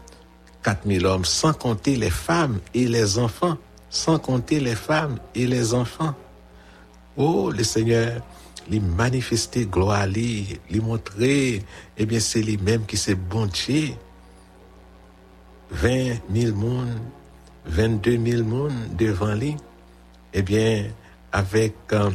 4 0.64 0.88
000 0.88 1.06
hommes, 1.06 1.26
sans 1.26 1.54
compter 1.54 1.96
les 1.96 2.10
femmes 2.10 2.60
et 2.74 2.88
les 2.88 3.18
enfants. 3.18 3.58
Sans 3.90 4.18
compter 4.18 4.60
les 4.60 4.76
femmes 4.76 5.20
et 5.36 5.46
les 5.46 5.74
enfants. 5.74 6.16
Oh, 7.16 7.52
le 7.52 7.64
Seigneur, 7.64 8.22
lui 8.70 8.80
manifester 8.80 9.66
gloire, 9.66 10.08
lui, 10.08 10.60
lui 10.70 10.80
montrer, 10.80 11.64
eh 11.98 12.06
bien, 12.06 12.20
c'est 12.20 12.42
lui-même 12.42 12.86
qui 12.86 12.98
s'est 12.98 13.16
bon 13.16 13.46
Dieu. 13.48 13.90
20 15.72 16.16
000 16.34 16.56
monde, 16.56 17.00
22 17.66 18.18
000 18.18 18.44
monde 18.44 18.74
devant 18.98 19.34
lui. 19.34 19.56
Eh 20.34 20.42
bien, 20.42 20.86
avec 21.32 21.76
euh, 21.92 22.12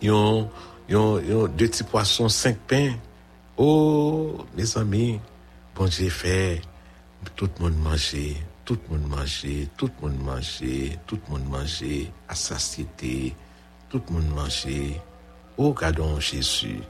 yon, 0.00 0.48
yon, 0.88 1.20
yon, 1.20 1.48
deux 1.48 1.68
petits 1.68 1.84
poissons, 1.84 2.28
cinq 2.28 2.56
pains. 2.66 2.94
Oh, 3.56 4.44
mes 4.56 4.76
amis, 4.76 5.18
bon 5.74 5.86
Dieu 5.86 6.10
fait, 6.10 6.60
tout 7.34 7.50
monde 7.58 7.76
manger, 7.78 8.36
tout 8.64 8.78
monde 8.90 9.06
manger, 9.08 9.68
tout 9.76 9.90
monde 10.00 10.18
manger, 10.22 10.98
tout 11.06 11.18
manger, 11.28 12.10
à 12.28 12.34
satiété, 12.34 13.34
tout 13.88 14.02
monde 14.10 14.28
manger. 14.34 15.00
Oh, 15.58 15.72
regardons 15.72 16.20
Jésus. 16.20 16.80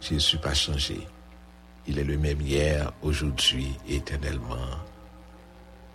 Jésus 0.00 0.38
pas 0.38 0.54
changé. 0.54 1.06
Il 1.86 1.98
est 1.98 2.04
le 2.04 2.18
même 2.18 2.40
hier, 2.40 2.92
aujourd'hui 3.02 3.76
éternellement. 3.88 4.68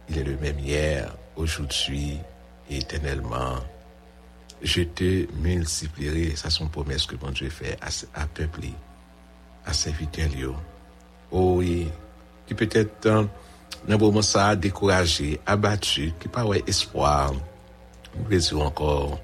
Il 0.10 0.18
est 0.18 0.24
le 0.24 0.38
même 0.38 0.60
hier, 0.60 1.14
aujourd'hui 1.36 2.20
éternellement. 2.70 3.58
Je 4.62 4.84
te 4.84 5.28
multiplierai, 5.36 6.36
ça 6.36 6.50
une 6.62 6.70
promesse 6.70 7.06
que 7.06 7.16
mon 7.22 7.32
Dieu 7.32 7.50
fait 7.50 7.78
à, 7.82 8.22
à 8.22 8.28
peuple, 8.28 8.68
à 9.66 9.74
serviteur. 9.74 10.30
Oh 11.32 11.56
oui, 11.58 11.90
qui 12.48 12.54
peut-être 12.54 13.06
euh, 13.08 13.26
dans 13.88 13.98
moment 13.98 14.22
ça 14.22 14.56
découragé, 14.56 15.40
abattu, 15.46 16.14
qui 16.20 16.30
pas 16.30 16.46
espoir. 16.66 17.34
Nous 18.16 18.62
encore, 18.62 19.20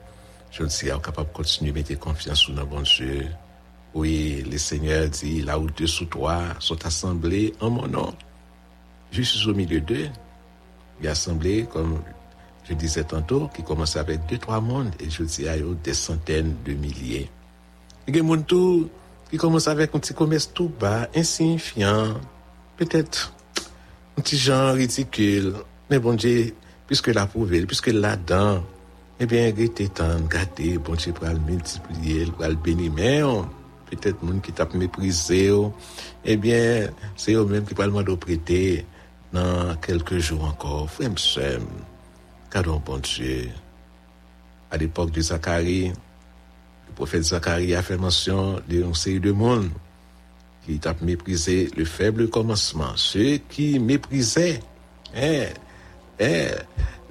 je 0.60 0.64
ne 0.64 0.92
pas 0.92 1.00
capable 1.00 1.30
de 1.30 1.34
continuer 1.34 1.72
à 1.72 1.74
mettre 1.74 1.98
confiance 2.00 2.50
dans 2.50 2.66
bon 2.66 2.82
Dieu. 2.82 3.28
Oui, 3.94 4.44
le 4.52 4.58
Seigneur 4.58 5.08
dit, 5.08 5.42
là 5.42 5.58
où 5.58 5.70
deux 5.70 5.88
sous 5.88 6.06
toi 6.06 6.42
sont 6.60 6.86
assemblés 6.86 7.54
en 7.62 7.70
mon 7.70 7.88
nom, 7.88 8.14
je 9.12 9.50
au 9.50 9.54
milieu 9.54 9.80
d'eux. 9.80 10.10
Il 11.00 11.06
est 11.06 11.10
assemblé, 11.10 11.66
comme 11.72 12.02
je 12.68 12.74
disais 12.74 13.04
tantôt, 13.04 13.50
qui 13.56 13.64
commence 13.64 13.96
avec 13.96 14.26
deux, 14.28 14.38
trois 14.38 14.60
mondes, 14.60 14.92
et 15.00 15.10
je 15.10 15.24
dis 15.24 15.46
eux 15.46 15.78
des 15.82 15.94
centaines 15.94 16.56
de 16.66 16.74
milliers. 16.74 17.30
Il 18.08 18.16
y 18.16 18.20
a 18.20 18.22
des 18.22 18.28
gens 18.28 18.90
qui 19.32 19.38
commence 19.38 19.68
avec 19.68 19.96
un 19.96 20.00
petit 20.00 20.14
commerce 20.14 20.52
tout 20.54 20.72
bas, 20.80 21.08
insignifiant, 21.16 22.16
peut-être 22.78 23.34
un 24.18 24.22
petit 24.22 24.38
genre 24.38 24.74
ridicule, 24.74 25.54
mais 25.90 26.00
bon 26.00 26.14
Dieu, 26.14 26.54
puisque 26.86 27.08
l'a 27.08 27.26
prouvé, 27.26 27.66
puisque 27.66 27.88
là-dedans, 27.88 28.64
eh 29.20 29.26
bien, 29.26 29.52
temps 29.94 30.20
de 30.20 30.28
garder, 30.28 30.78
bon 30.78 30.96
Dieu, 30.96 31.12
pour 31.12 31.28
le 31.28 31.40
multiplier, 31.40 32.26
pour 32.26 32.48
le 32.48 32.56
bénir, 32.56 32.92
mais 32.96 33.22
peut-être 33.90 34.24
monde 34.24 34.42
qui 34.42 34.52
t'a 34.52 34.68
méprisé, 34.74 35.52
eh 36.24 36.38
bien, 36.38 36.90
c'est 37.16 37.34
eux-mêmes 37.34 37.66
qui 37.66 37.74
parlent 37.74 38.04
de 38.04 38.16
prêter 38.16 38.86
dans 39.34 39.76
quelques 39.76 40.20
jours 40.20 40.46
encore. 40.46 40.90
Frère, 40.90 41.12
sœur, 41.18 41.60
Cadeau 42.50 42.82
bon 42.84 42.98
Dieu. 42.98 43.50
À 44.72 44.78
l'époque 44.78 45.12
de 45.12 45.22
Zacharie, 45.22 45.90
le 45.90 46.94
prophète 46.96 47.24
Zacharie 47.24 47.76
a 47.76 47.82
fait 47.82 47.98
mention 47.98 48.60
d'une 48.68 48.94
série 48.94 49.20
de 49.20 49.32
monde 49.32 49.70
qui 50.66 50.80
a 50.86 50.96
méprisé 51.02 51.70
le 51.76 51.86
faible 51.86 52.30
commencement. 52.30 52.94
Ceux 52.96 53.38
qui 53.50 53.80
méprisaient 53.80 54.60
hein, 55.16 55.46
hein, 56.20 56.48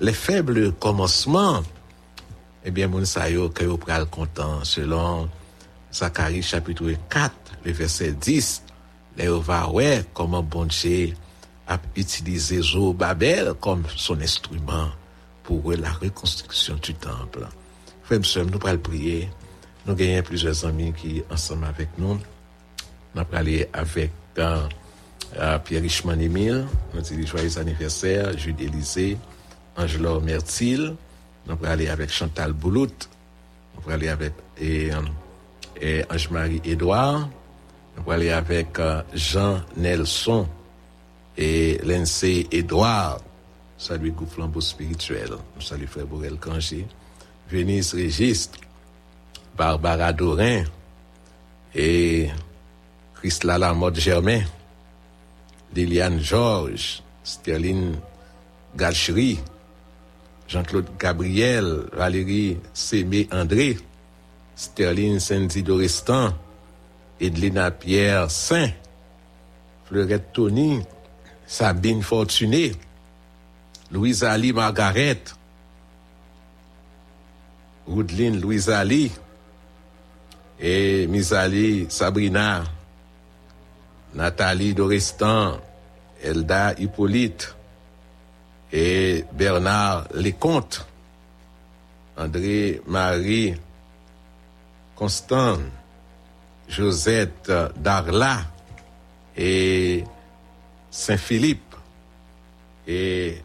les 0.00 0.12
faibles 0.12 0.72
commencements, 0.72 1.62
eh 2.68 2.70
bien, 2.70 2.86
mon 2.86 3.02
sayo 3.06 3.48
que 3.48 3.64
vous 3.64 3.78
prenez 3.78 4.04
content 4.10 4.62
selon 4.62 5.26
Zacharie 5.90 6.42
chapitre 6.42 6.92
4, 7.08 7.32
le 7.64 7.72
verset 7.72 8.12
10. 8.12 8.62
Les 9.16 9.28
va 9.28 9.70
ouais 9.70 10.04
comment 10.12 10.42
bon 10.42 10.66
Dieu 10.66 11.14
a 11.66 11.78
utilisé 11.96 12.60
Zobabel 12.60 13.54
comme 13.58 13.84
son 13.96 14.20
instrument 14.20 14.90
pour 15.44 15.72
la 15.72 15.90
reconstruction 15.92 16.74
du 16.82 16.92
temple. 16.92 17.48
Frère, 18.02 18.20
nous 18.20 18.38
allons 18.38 18.78
prier. 18.78 19.30
Nous 19.86 19.94
gagnons 19.94 20.22
plusieurs 20.22 20.66
amis 20.66 20.92
qui 20.92 21.22
ensemble 21.30 21.64
avec 21.64 21.88
nous. 21.96 22.16
Nous 23.14 23.20
allons 23.22 23.26
aller 23.32 23.66
avec 23.72 24.10
euh, 24.36 24.60
euh, 25.38 25.58
Pierre 25.60 25.80
Richman 25.80 26.20
Emile, 26.20 26.66
nous 26.92 27.00
dit 27.00 27.26
joyeux 27.26 27.58
anniversaire, 27.58 28.36
Jude 28.36 28.60
Élysée, 28.60 29.16
Angelo 29.74 30.20
Mertil. 30.20 30.96
Nous 31.48 31.54
allons 31.54 31.72
aller 31.72 31.88
avec 31.88 32.10
Chantal 32.10 32.52
Boulout. 32.52 33.08
Nous 33.74 33.82
allons 33.86 33.94
aller 33.94 34.08
avec 34.08 34.34
et, 34.60 34.90
et 35.80 36.04
Ange-Marie 36.10 36.60
Edouard. 36.62 37.30
Nous 37.96 38.02
allons 38.02 38.10
aller 38.10 38.30
avec 38.30 38.78
euh, 38.78 39.02
Jean 39.14 39.62
Nelson 39.74 40.46
et 41.38 41.80
Lindsay 41.84 42.46
Edouard. 42.52 43.20
Salut 43.78 44.10
groupe 44.12 44.30
flambeau 44.30 44.60
spirituel. 44.60 45.30
Salut 45.58 45.86
frère 45.86 46.06
Borel 46.06 46.36
Kanché. 46.36 46.86
Venise 47.50 47.94
Registre. 47.94 48.58
Barbara 49.56 50.12
Dorin. 50.12 50.64
Et 51.74 52.28
Christla 53.14 53.56
Lamotte 53.56 53.98
Germain. 53.98 54.42
Liliane 55.74 56.20
Georges. 56.20 57.02
Sterling 57.24 57.94
Galchery. 58.76 59.38
Jean-Claude 60.48 60.88
Gabriel. 60.98 61.84
Valérie 61.92 62.58
Sémé 62.74 63.28
André. 63.30 63.78
Sterling 64.56 65.20
Sandy 65.20 65.62
Dorestan. 65.62 66.34
Edlina 67.20 67.70
Pierre 67.70 68.30
Saint. 68.30 68.70
Fleurette 69.84 70.32
Tony. 70.32 70.80
Sabine 71.46 72.02
Fortuné. 72.02 72.72
Louise 73.90 74.22
Ali 74.22 74.52
Margaret, 74.52 75.34
Woodline 77.86 78.38
Louise 78.38 78.68
Ali, 78.68 79.10
et 80.60 81.06
Misali 81.06 81.86
Sabrina, 81.88 82.64
Nathalie 84.14 84.74
Dorestan, 84.74 85.58
Elda 86.22 86.74
Hippolyte, 86.78 87.56
et 88.72 89.24
Bernard 89.32 90.08
Lecomte, 90.14 90.86
André 92.16 92.80
Marie 92.86 93.54
Constant, 94.94 95.58
Josette 96.68 97.52
Darla 97.76 98.38
et 99.36 100.04
Saint-Philippe 100.90 101.76
et 102.86 103.38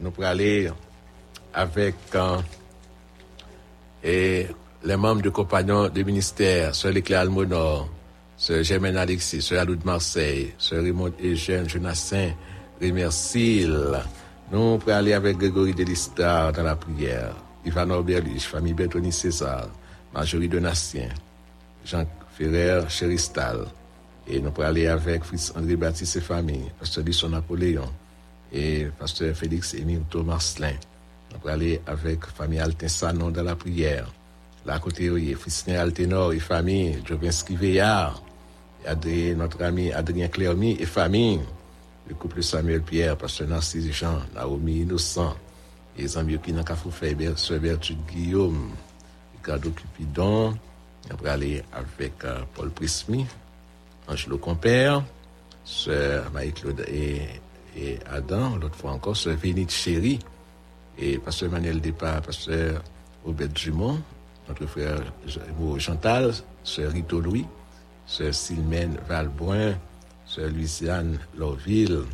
nous 0.00 0.10
pourrons 0.10 0.26
aller 0.26 0.70
avec 1.54 1.94
euh, 2.14 2.38
et 4.04 4.46
les 4.84 4.96
membres 4.96 5.22
du 5.22 5.30
compagnon 5.30 5.88
du 5.88 6.04
ministère, 6.04 6.74
Sœur 6.74 6.92
Leclerc 6.92 7.20
Almonor, 7.20 7.88
Sœur 8.36 8.62
Germaine 8.62 8.96
Alexis, 8.96 9.42
Sœur 9.42 9.60
Alou 9.60 9.76
de 9.76 9.84
Marseille, 9.84 10.52
Sœur 10.58 10.82
Raymond 10.82 11.12
Eugène 11.22 11.68
Jonassin, 11.68 12.32
Remercil. 12.80 14.02
Nous 14.52 14.76
pourrons 14.76 14.92
aller 14.92 15.14
avec 15.14 15.38
Grégory 15.38 15.72
Delistar 15.72 16.52
dans 16.52 16.62
la 16.62 16.76
prière, 16.76 17.34
Ivan 17.64 17.88
Orberlich, 17.88 18.46
famille 18.46 18.74
Bertoni 18.74 19.10
César, 19.10 19.70
Marjorie 20.12 20.46
Donatien, 20.46 21.08
Jean 21.86 22.04
Ferrer 22.36 22.82
Chéristal. 22.90 23.64
Et 24.28 24.40
nous 24.40 24.50
pourrons 24.50 24.66
aller 24.66 24.88
avec 24.88 25.24
Fritz 25.24 25.54
André 25.56 25.74
Baptiste 25.74 26.16
et 26.16 26.20
famille, 26.20 26.70
Pasteur 26.78 27.02
Lisson 27.02 27.30
Napoléon, 27.30 27.90
et 28.52 28.88
pasteur 28.98 29.34
Félix 29.34 29.72
Émile 29.72 30.02
Thomaslin. 30.10 30.74
On 31.34 31.46
va 31.46 31.54
aller 31.54 31.80
avec 31.86 32.26
famille 32.26 32.60
Altin 32.60 32.88
Sanon 32.88 33.30
dans 33.30 33.42
la 33.42 33.56
prière. 33.56 34.12
À 34.68 34.78
côté, 34.78 35.08
Fristin 35.34 35.76
Altenor 35.76 36.34
et 36.34 36.40
famille, 36.40 36.98
Jovinski 37.06 37.56
Veillard, 37.56 38.22
notre 39.34 39.62
ami 39.62 39.90
Adrien 39.94 40.28
Clermy 40.28 40.76
et 40.78 40.84
famille, 40.84 41.40
le 42.08 42.14
couple 42.14 42.42
Samuel 42.42 42.82
Pierre, 42.82 43.16
pasteur 43.16 43.48
Narcisse 43.48 43.92
Jean, 43.92 44.18
Naomi 44.34 44.80
Innocent, 44.80 45.36
Les 45.96 46.16
amis 46.16 46.38
qui 46.38 46.52
n'ont 46.52 46.64
qu'à 46.64 46.74
faire 46.74 47.38
Sœur 47.38 47.60
Bertrude 47.60 47.98
Guillaume, 48.06 48.70
Ricardo 49.36 49.70
Cupidon, 49.70 50.54
après 51.10 51.30
aller 51.30 51.62
avec 51.72 52.24
euh, 52.24 52.40
Paul 52.54 52.70
Prismi, 52.70 53.26
Angelo 54.08 54.38
Compère, 54.38 55.04
Sœur 55.64 56.30
Marie-Claude 56.32 56.84
et, 56.88 57.98
Adam, 58.10 58.56
l'autre 58.56 58.76
fois 58.76 58.92
encore, 58.92 59.16
Sœur 59.16 59.36
Vénite 59.36 59.70
Chéri, 59.70 60.18
et 60.98 61.18
Pasteur 61.18 61.50
Manuel 61.50 61.80
Départ, 61.80 62.22
Pasteur 62.22 62.82
Robert 63.24 63.48
Dumont, 63.48 64.00
notre 64.48 64.66
frère 64.66 65.00
Chantal, 65.78 66.32
Sœur 66.64 66.92
Rito 66.92 67.20
Louis, 67.20 67.46
Sœur 68.06 68.34
Sylmène 68.34 68.96
Valbrun, 69.08 69.74
Sœur 70.34 70.48
Louisiane 70.48 71.18
Lorville, 71.36 72.04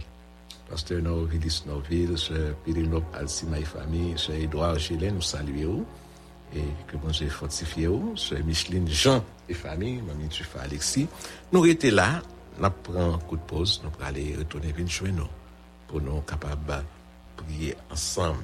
Pasteur 0.69 1.01
Norvillis 1.01 1.63
Norville, 1.69 2.19
Sœur 2.19 2.57
Pénélope 2.65 3.05
Alcima 3.15 3.61
et 3.61 3.65
famille, 3.65 4.15
Sœur 4.19 4.35
Édouard 4.35 4.77
Gélène, 4.77 5.15
nous 5.15 5.23
saluons 5.23 5.85
et 6.53 6.65
que 6.89 6.97
bon 6.97 7.11
Dieu 7.11 7.29
fortifie 7.29 7.87
Sœur 8.17 8.45
Micheline 8.45 8.89
Jean 8.89 9.25
et 9.49 9.55
famille, 9.55 10.03
Mamie 10.03 10.29
Tufa 10.29 10.63
Alexis. 10.63 11.07
Nous 11.53 11.65
étions 11.67 11.95
là, 11.95 12.21
nous 12.61 12.69
prenons 12.83 13.15
un 13.15 13.19
coup 13.19 13.37
de 13.37 13.43
pause, 13.43 13.81
nous 13.85 14.05
allons 14.05 14.39
retourner 14.41 14.75
chez 14.89 15.13
nous 15.13 15.29
pour 15.87 16.01
nous 16.01 16.21
capables 16.23 16.67
de 16.67 17.45
prier 17.45 17.77
ensemble. 17.89 18.43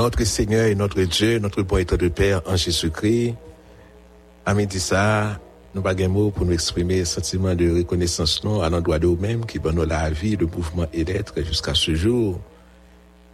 Notre 0.00 0.24
Seigneur 0.24 0.64
et 0.64 0.74
notre 0.74 1.02
Dieu, 1.02 1.38
notre 1.40 1.60
bon 1.60 1.76
état 1.76 1.98
de 1.98 2.08
Père 2.08 2.40
en 2.46 2.56
Jésus-Christ, 2.56 3.34
à 4.46 4.54
midi 4.54 4.80
ça, 4.80 5.38
nous 5.74 5.82
pas 5.82 5.92
mots 6.08 6.30
pour 6.30 6.46
nous 6.46 6.54
exprimer 6.54 7.04
sentiment 7.04 7.54
de 7.54 7.70
reconnaissance 7.70 8.42
non 8.42 8.62
à 8.62 8.70
l'endroit 8.70 8.98
de 8.98 9.06
nous-mêmes 9.06 9.44
qui 9.44 9.60
nous 9.62 9.84
la 9.84 10.08
vie, 10.08 10.36
le 10.36 10.46
mouvement 10.46 10.86
et 10.94 11.04
l'être 11.04 11.42
jusqu'à 11.42 11.74
ce 11.74 11.94
jour. 11.94 12.40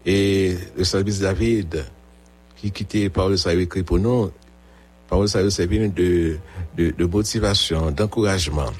Et 0.04 0.56
le 0.76 0.82
service 0.82 1.20
David, 1.20 1.84
qui 2.56 2.72
quittait 2.72 3.10
Paul 3.10 3.38
ça 3.38 3.54
écrit 3.54 3.84
pour 3.84 4.00
nous, 4.00 4.32
Paul 5.08 5.28
ça 5.28 5.48
c'est 5.48 5.68
de, 5.68 6.36
de, 6.76 6.90
de 6.90 7.04
motivation, 7.04 7.92
d'encouragement 7.92 8.72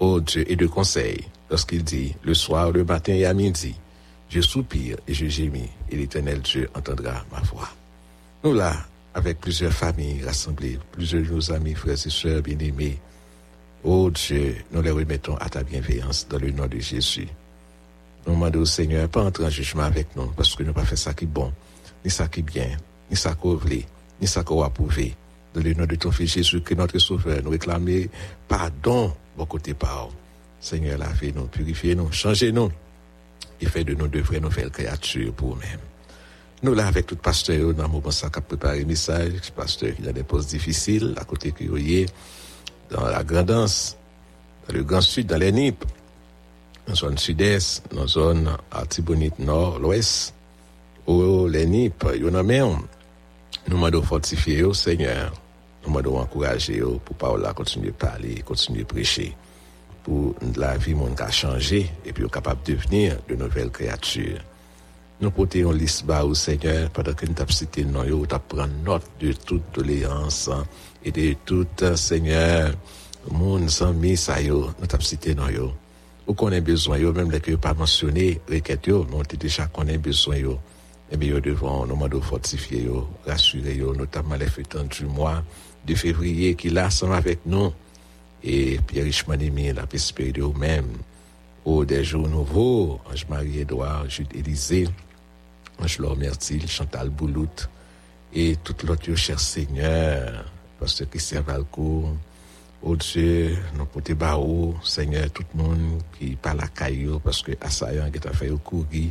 au 0.00 0.20
Dieu 0.20 0.44
et 0.46 0.54
de 0.54 0.66
conseil 0.66 1.24
lorsqu'il 1.48 1.82
dit 1.82 2.14
le 2.24 2.34
soir, 2.34 2.72
le 2.72 2.84
matin 2.84 3.14
et 3.14 3.24
à 3.24 3.32
midi, 3.32 3.74
je 4.28 4.40
soupire 4.40 4.96
et 5.06 5.14
je 5.14 5.26
gémis, 5.26 5.68
et 5.90 5.96
l'éternel 5.96 6.40
Dieu 6.40 6.68
entendra 6.74 7.24
ma 7.32 7.40
voix. 7.40 7.68
Nous 8.42 8.54
là, 8.54 8.74
avec 9.14 9.40
plusieurs 9.40 9.72
familles 9.72 10.22
rassemblées, 10.24 10.78
plusieurs 10.92 11.22
de 11.22 11.30
nos 11.30 11.52
amis, 11.52 11.74
frères 11.74 11.94
et 11.94 12.10
sœurs 12.10 12.42
bien-aimés, 12.42 12.98
oh 13.84 14.10
Dieu, 14.10 14.56
nous 14.72 14.82
les 14.82 14.90
remettons 14.90 15.36
à 15.36 15.48
ta 15.48 15.62
bienveillance 15.62 16.26
dans 16.28 16.38
le 16.38 16.50
nom 16.50 16.66
de 16.66 16.78
Jésus. 16.78 17.28
Nous 18.26 18.34
demandons 18.34 18.60
au 18.60 18.64
Seigneur, 18.64 19.08
pas 19.08 19.22
entrer 19.22 19.44
en 19.44 19.50
jugement 19.50 19.82
avec 19.82 20.16
nous, 20.16 20.26
parce 20.28 20.54
que 20.54 20.62
nous 20.62 20.72
pas 20.72 20.84
fait 20.84 20.96
ça 20.96 21.14
qui 21.14 21.24
est 21.24 21.28
bon, 21.28 21.52
ni 22.04 22.10
ça 22.10 22.26
qui 22.26 22.40
est 22.40 22.42
bien, 22.42 22.76
ni 23.10 23.16
ça 23.16 23.34
qu'on 23.34 23.54
voulait, 23.54 23.86
ni 24.20 24.26
ça 24.26 24.42
qu'on 24.42 24.62
a 24.62 24.66
approuvé. 24.66 25.14
Dans 25.54 25.62
le 25.62 25.72
nom 25.74 25.86
de 25.86 25.94
ton 25.94 26.10
Fils 26.10 26.32
Jésus, 26.32 26.60
qui 26.62 26.72
est 26.72 26.76
notre 26.76 26.98
Sauveur, 26.98 27.40
nous 27.42 27.50
réclamer 27.50 28.10
pardon, 28.48 29.14
bon 29.36 29.46
côté 29.46 29.74
par 29.74 30.08
Seigneur, 30.58 30.98
lavez-nous, 30.98 31.46
purifiez-nous, 31.46 32.10
changez-nous 32.10 32.70
fait 33.64 33.84
de 33.84 33.94
nous 33.94 34.08
de 34.08 34.20
vraies 34.20 34.40
nouvelles 34.40 34.70
créatures 34.70 35.32
pour 35.32 35.50
nous-mêmes. 35.50 35.80
Nous 36.62 36.74
là, 36.74 36.86
avec 36.86 37.06
tout 37.06 37.16
pasteur, 37.16 37.74
dans 37.74 37.82
le 37.82 37.88
moment 37.88 38.10
ça, 38.10 38.30
qui 38.30 38.38
a 38.38 38.40
préparé 38.40 38.80
le 38.80 38.86
message, 38.86 39.52
pasteur 39.54 39.94
qui 39.94 40.08
a 40.08 40.12
des 40.12 40.22
postes 40.22 40.48
difficiles, 40.48 41.14
à 41.18 41.24
côté 41.24 41.52
de 41.52 42.06
dans 42.90 43.06
la 43.06 43.22
Grandance, 43.22 43.96
dans 44.66 44.74
le 44.74 44.82
Grand 44.82 45.00
Sud, 45.00 45.26
dans 45.26 45.36
les 45.36 45.52
NIP, 45.52 45.84
dans 46.86 46.92
la 46.92 46.94
zone 46.94 47.18
sud-est, 47.18 47.82
dans 47.92 48.02
la 48.02 48.06
zone 48.06 48.56
Artibonite 48.70 49.38
Nord, 49.38 49.78
l'Ouest, 49.78 50.34
où 51.06 51.46
les 51.48 51.66
NIP, 51.66 52.04
il 52.14 52.22
y 52.22 52.60
en. 52.60 52.78
Nous 53.66 53.76
demandons 53.76 54.02
fortifier 54.02 54.62
au 54.62 54.74
Seigneur. 54.74 55.32
Nous 55.82 55.88
demandons 55.88 56.18
encourager 56.18 56.80
pour 57.04 57.16
Paola 57.16 57.52
continuer 57.52 57.90
à 57.90 57.92
parler, 57.92 58.42
continuer 58.42 58.82
à 58.82 58.84
prêcher 58.86 59.36
pour 60.04 60.34
la 60.56 60.76
vie 60.76 60.94
monde 60.94 61.20
a 61.20 61.30
changé 61.30 61.90
et 62.04 62.12
puis 62.12 62.28
capable 62.28 62.62
de 62.62 62.74
devenir 62.74 63.16
de 63.28 63.34
nouvelles 63.34 63.70
créatures. 63.70 64.38
Nous 65.20 65.30
portons 65.30 65.72
liste 65.72 66.04
bas 66.04 66.24
au 66.24 66.34
Seigneur 66.34 66.90
pendant 66.90 67.14
que 67.14 67.24
nous 67.24 67.34
avons 67.38 67.50
cité 67.50 67.84
nous, 67.84 68.04
nous 68.04 68.26
prendre 68.26 68.68
note 68.84 69.10
de 69.18 69.32
toute 69.32 69.62
doléance 69.74 70.50
et 71.04 71.10
de 71.10 71.34
tout 71.44 71.66
Seigneur, 71.96 72.74
monde 73.30 73.70
sans 73.70 73.94
mis 73.94 74.16
ça 74.16 74.42
nous 74.42 74.66
avons 74.78 75.00
cité 75.00 75.34
nous. 75.34 75.72
Ou 76.26 76.32
qu'on 76.34 76.52
a 76.52 76.60
besoin 76.60 76.98
yo, 76.98 77.12
même 77.12 77.30
les 77.30 77.40
que 77.40 77.54
pas 77.56 77.74
mentionné, 77.74 78.40
requête 78.48 78.86
yo, 78.86 79.06
mais 79.10 79.16
on 79.16 79.36
déjà 79.38 79.66
qu'on 79.66 79.84
besoin 79.84 80.36
yo. 80.36 80.58
Et 81.12 81.18
bien, 81.18 81.38
devant 81.38 81.86
nous 81.86 82.22
fortifier 82.22 82.84
yo, 82.84 83.08
rassurer 83.26 83.76
yo, 83.76 83.94
notamment 83.94 84.36
les 84.36 84.46
fêtes 84.46 84.76
du 84.90 85.04
mois 85.04 85.42
de 85.86 85.94
février 85.94 86.54
qui 86.54 86.70
là 86.70 86.88
sont 86.88 87.12
avec 87.12 87.40
nous 87.44 87.72
et 88.44 88.78
Pierre 88.86 89.04
Richemont 89.04 89.38
la 89.74 89.86
prospérité 89.86 90.42
au 90.42 90.52
même, 90.52 90.98
au 91.64 91.84
des 91.84 92.04
jours 92.04 92.28
nouveaux, 92.28 93.00
Ange 93.10 93.26
Marie 93.28 93.60
Edouard, 93.60 94.08
Jude 94.08 94.28
Élysée, 94.34 94.86
Ange 95.82 95.98
Laure 95.98 96.16
Mertil, 96.16 96.68
Chantal 96.68 97.08
Boulout, 97.08 97.68
et 98.34 98.56
tout 98.62 98.76
l'autre, 98.86 99.14
cher 99.14 99.40
Seigneur, 99.40 100.44
Pasteur 100.78 101.08
Christian 101.08 101.40
Valcourt, 101.40 102.12
au 102.82 102.96
Dieu, 102.96 103.56
nous 103.78 103.86
portons 103.86 104.12
barreau, 104.12 104.74
Seigneur, 104.84 105.30
tout 105.30 105.44
le 105.56 105.62
monde 105.62 106.02
qui 106.18 106.36
parle 106.36 106.60
à 106.60 106.68
caillou, 106.68 107.18
parce 107.20 107.42
que 107.42 107.52
assaillant 107.62 108.10
qui 108.10 108.28
a 108.28 108.32
fait 108.32 108.50
au 108.50 108.58
courir, 108.58 109.10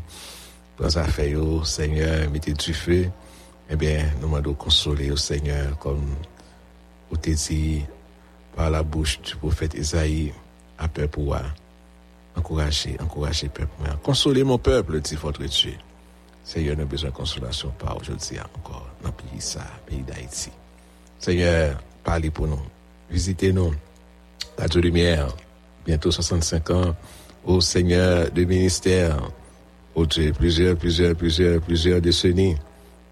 dans 0.77 0.95
affaire, 0.97 1.65
Seigneur, 1.65 2.29
mettez 2.29 2.53
du 2.53 2.73
feu, 2.73 3.09
eh 3.67 3.75
bien, 3.75 4.05
nous 4.21 4.27
demandons 4.27 4.53
consoler 4.53 5.09
au 5.09 5.17
Seigneur, 5.17 5.75
comme 5.79 6.05
vous 7.09 7.17
dit, 7.17 7.83
par 8.55 8.69
la 8.69 8.83
bouche 8.83 9.19
du 9.21 9.35
prophète 9.35 9.73
Isaïe 9.73 10.33
à 10.77 10.87
peuple 10.87 11.07
pour 11.09 11.37
encourager, 12.35 12.97
encourager 12.99 13.49
peuple. 13.49 13.71
Consoler 14.03 14.43
mon 14.43 14.57
peuple, 14.57 14.99
dit 15.01 15.15
votre 15.15 15.43
Dieu. 15.43 15.73
Seigneur, 16.43 16.75
nous 16.75 16.81
avons 16.81 16.89
besoin 16.89 17.09
de 17.09 17.15
consolation 17.15 17.71
par 17.79 17.97
aujourd'hui 17.97 18.37
encore 18.39 18.87
dans 19.01 19.09
le 19.09 19.89
pays, 19.89 20.03
d'Haïti. 20.03 20.49
Seigneur, 21.19 21.81
parlez 22.03 22.31
pour 22.31 22.47
nous. 22.47 22.59
Visitez-nous. 23.09 23.73
La 24.57 24.67
de 24.67 24.79
lumière, 24.79 25.27
bientôt 25.85 26.11
65 26.11 26.69
ans. 26.71 26.95
Au 27.45 27.61
Seigneur 27.61 28.29
de 28.31 28.43
ministère, 28.43 29.17
au 29.95 30.05
Dieu, 30.05 30.33
plusieurs, 30.33 30.75
plusieurs, 30.75 31.15
plusieurs, 31.15 31.61
plusieurs 31.61 32.01
décennies. 32.01 32.57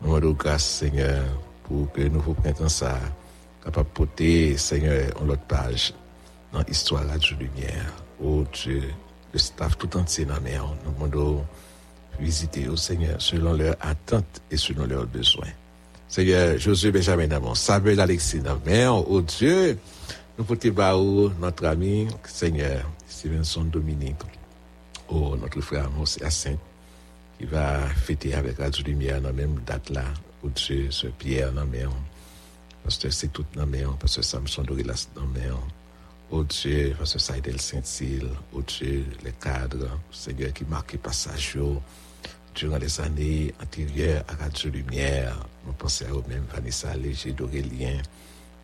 Nous 0.02 0.08
demandons 0.08 0.32
grâce, 0.32 0.66
Seigneur, 0.66 1.24
pour 1.64 1.92
que 1.92 2.02
nous 2.02 2.20
vous 2.20 2.34
prenions 2.34 2.70
ça 2.70 2.98
capable 3.64 3.90
de 3.90 3.94
porter, 3.94 4.58
Seigneur, 4.58 5.12
en 5.22 5.26
l'autre 5.26 5.46
page, 5.48 5.94
dans 6.52 6.62
l'histoire 6.62 7.04
de 7.04 7.10
la 7.10 7.38
lumière. 7.38 7.94
Oh 8.22 8.44
Dieu, 8.54 8.84
le 9.34 9.40
staff 9.40 9.78
tout 9.78 9.96
entier 9.98 10.26
dans 10.26 10.36
la 10.36 10.40
nous 10.40 10.92
demandons 10.94 11.46
visiter 12.20 12.68
au 12.68 12.76
Seigneur 12.76 13.22
selon 13.22 13.54
leurs 13.54 13.76
attentes 13.80 14.42
et 14.52 14.58
selon 14.58 14.86
leurs 14.86 15.08
besoins. 15.08 15.48
Seigneur, 16.08 16.58
Josué 16.58 16.92
Benjamin 16.92 17.28
Damon, 17.28 17.56
Samuel 17.56 18.00
Alexis 18.00 18.42
mer, 18.66 18.94
oh 19.10 19.22
Dieu, 19.22 19.78
nous 20.38 20.44
portons 20.44 21.32
notre 21.40 21.66
ami, 21.66 22.08
Seigneur, 22.26 22.90
Stevenson 23.08 23.64
Dominique, 23.64 24.18
oh 25.10 25.36
notre 25.40 25.62
frère 25.62 25.86
Amos 25.86 26.06
Saint, 26.06 26.58
qui 27.40 27.46
va 27.46 27.80
fêter 27.88 28.34
avec 28.34 28.60
la 28.60 28.70
lumière 28.70 29.22
dans 29.22 29.30
la 29.30 29.34
même 29.34 29.60
date 29.66 29.90
là, 29.90 30.04
oh 30.44 30.50
Dieu, 30.50 30.88
ce 30.92 31.08
Pierre 31.08 31.54
mer. 31.54 31.90
Pasteur 32.84 33.14
c'est 33.14 33.32
tout 33.32 33.46
dans 33.56 33.68
mer, 33.68 33.92
Pasteur 33.98 34.24
Samson 34.24 34.64
Dorilas 34.64 35.08
dans 35.16 35.28
mer. 35.28 35.56
Oh 36.32 36.44
Dieu, 36.44 36.96
Pasteur 36.98 37.22
Saïdel 37.22 37.60
Saint-Cyr, 37.60 38.24
oh 38.54 38.62
Dieu, 38.62 39.06
les 39.24 39.34
cadres, 39.34 40.00
Seigneur 40.12 40.54
qui 40.54 40.66
marquent 40.66 40.98
passage 40.98 41.58
durant 42.56 42.78
les 42.78 43.02
années 43.02 43.54
antérieures 43.62 44.24
à 44.28 44.44
Radio 44.44 44.72
Lumière. 44.72 45.38
Nous 45.66 45.74
pensons 45.74 46.06
à 46.06 46.10
eux-mêmes, 46.10 46.46
Vanessa 46.52 46.96
Léger 46.96 47.34
d'Aurélien. 47.34 48.02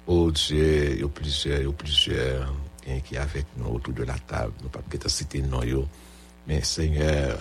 Oh 0.08 0.32
Dieu, 0.32 0.94
il 0.94 1.02
y 1.02 1.04
a 1.04 1.08
plusieurs, 1.08 1.60
il 1.60 1.66
y 1.66 1.70
a 1.70 1.74
plusieurs. 1.74 2.54
qui 3.04 3.16
est 3.16 3.18
avec 3.18 3.46
nous 3.58 3.68
autour 3.68 3.94
de 3.94 4.04
la 4.04 4.18
table. 4.20 4.54
Nous 4.64 4.70
pas 4.70 4.80
peut-être 4.80 5.10
citer 5.10 5.42
non 5.42 5.62
mais 6.48 6.64
Seigneur, 6.64 7.38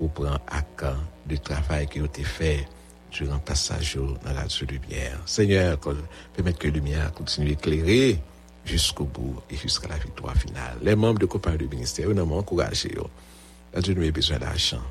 vous 0.00 0.10
à 0.26 0.62
camp 0.76 0.96
du 1.26 1.38
travail 1.38 1.86
qui 1.86 2.00
a 2.00 2.04
été 2.04 2.24
fait 2.24 2.66
durant 3.10 3.38
passage 3.38 3.96
dans 3.96 4.32
la 4.32 4.46
lumière. 4.68 5.20
Seigneur, 5.26 5.78
permettre 6.34 6.58
que 6.58 6.68
la 6.68 6.74
lumière 6.74 7.12
continue 7.12 7.50
à 7.50 7.52
éclairer 7.52 8.20
jusqu'au 8.64 9.04
bout 9.04 9.36
et 9.50 9.56
jusqu'à 9.56 9.88
la 9.88 9.96
victoire 9.96 10.36
finale. 10.36 10.76
Les 10.82 10.94
membres 10.94 11.18
de 11.18 11.26
compagnie 11.26 11.58
du 11.58 11.68
ministère, 11.68 12.08
nous 12.08 12.24
m'ont 12.26 12.38
encouragé. 12.38 12.94
La 13.72 13.80
Dieu 13.80 13.94
nous 13.94 14.12
besoin 14.12 14.38
d'argent. 14.38 14.82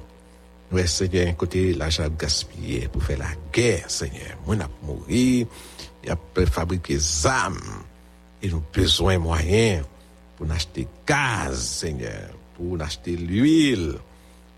Nous, 0.72 0.86
Seigneur, 0.86 1.36
côté 1.36 1.74
l'argent 1.74 2.08
gaspillé 2.10 2.88
pour 2.88 3.04
faire 3.04 3.20
la 3.20 3.32
guerre, 3.52 3.90
Seigneur. 3.90 4.38
Moi, 4.46 4.56
n'a 4.56 4.70
mourir, 4.84 5.48
il 6.04 6.12
a 6.12 6.46
fabriquer 6.46 6.96
des 6.96 7.28
armes. 7.28 7.84
Et 8.42 8.50
nous 8.50 8.64
besoin 8.74 9.16
de 9.16 9.20
moyens 9.20 9.86
pour 10.38 10.50
acheter 10.50 10.88
gaz, 11.06 11.60
Seigneur, 11.60 12.30
pour 12.56 12.82
acheter 12.82 13.18
l'huile, 13.18 13.96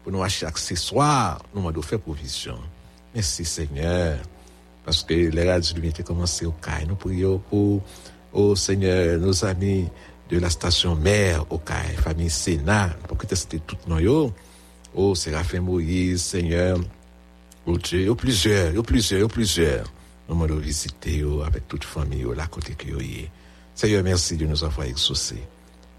pour 0.04 0.12
nous 0.12 0.22
acheter 0.22 0.46
accessoires. 0.46 1.42
Nous 1.56 1.68
avons 1.68 1.82
fait 1.82 1.98
provision. 1.98 2.60
Merci, 3.14 3.44
Seigneur. 3.46 4.20
Parce 4.86 5.04
que 5.04 5.14
les 5.14 5.50
radios 5.50 5.76
lumière 5.76 5.94
ont 6.00 6.04
commencé 6.04 6.46
au 6.46 6.52
CAI. 6.52 6.86
Nous 6.88 6.96
prions 6.96 7.40
pour, 7.50 7.82
oh 8.34 8.56
Seigneur, 8.56 9.20
nos 9.20 9.46
amis 9.46 9.88
de 10.30 10.40
la 10.40 10.50
station 10.50 10.96
mère 10.96 11.46
au 11.52 11.58
CAI, 11.58 11.96
famille 11.98 12.30
Sénat, 12.30 12.90
pour 13.08 13.18
que 13.18 13.28
c'était 13.36 13.60
tout 13.60 13.78
noyau. 13.88 14.34
Oh, 14.96 15.14
Séraphin 15.16 15.62
Moïse, 15.62 16.22
Seigneur, 16.22 16.78
oh 17.66 17.78
Dieu, 17.78 18.10
oh 18.10 18.16
plusieurs, 18.16 18.74
oh 18.76 18.84
plusieurs, 18.84 19.26
oh 19.26 19.28
plusieurs. 19.28 19.86
Nous 20.28 20.44
allons 20.44 20.56
visiter 20.58 21.24
avec 21.46 21.68
toute 21.68 21.84
famille, 21.84 22.26
la 22.36 22.48
côté 22.48 22.74
que 22.74 22.88
Seigneur, 23.76 24.04
merci 24.04 24.38
de 24.38 24.46
nous 24.46 24.64
avoir 24.64 24.88
exaucés. 24.88 25.44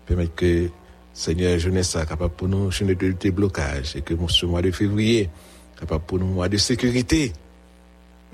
Permettre 0.07 0.35
que, 0.35 0.71
Seigneur, 1.15 1.59
jeunesse 1.59 1.91
soit 1.91 2.07
capable 2.07 2.35
pour 2.35 2.49
nous, 2.49 2.71
je 2.71 2.85
ne 2.85 2.95
de 2.95 3.13
déblocage, 3.13 3.97
et 3.97 4.03
que 4.03 4.15
ce 4.29 4.47
mois 4.47 4.63
de 4.63 4.71
février, 4.71 5.31
capable 5.79 6.05
pour 6.05 6.19
nous, 6.19 6.27
mois 6.27 6.49
de 6.49 6.57
sécurité, 6.57 7.33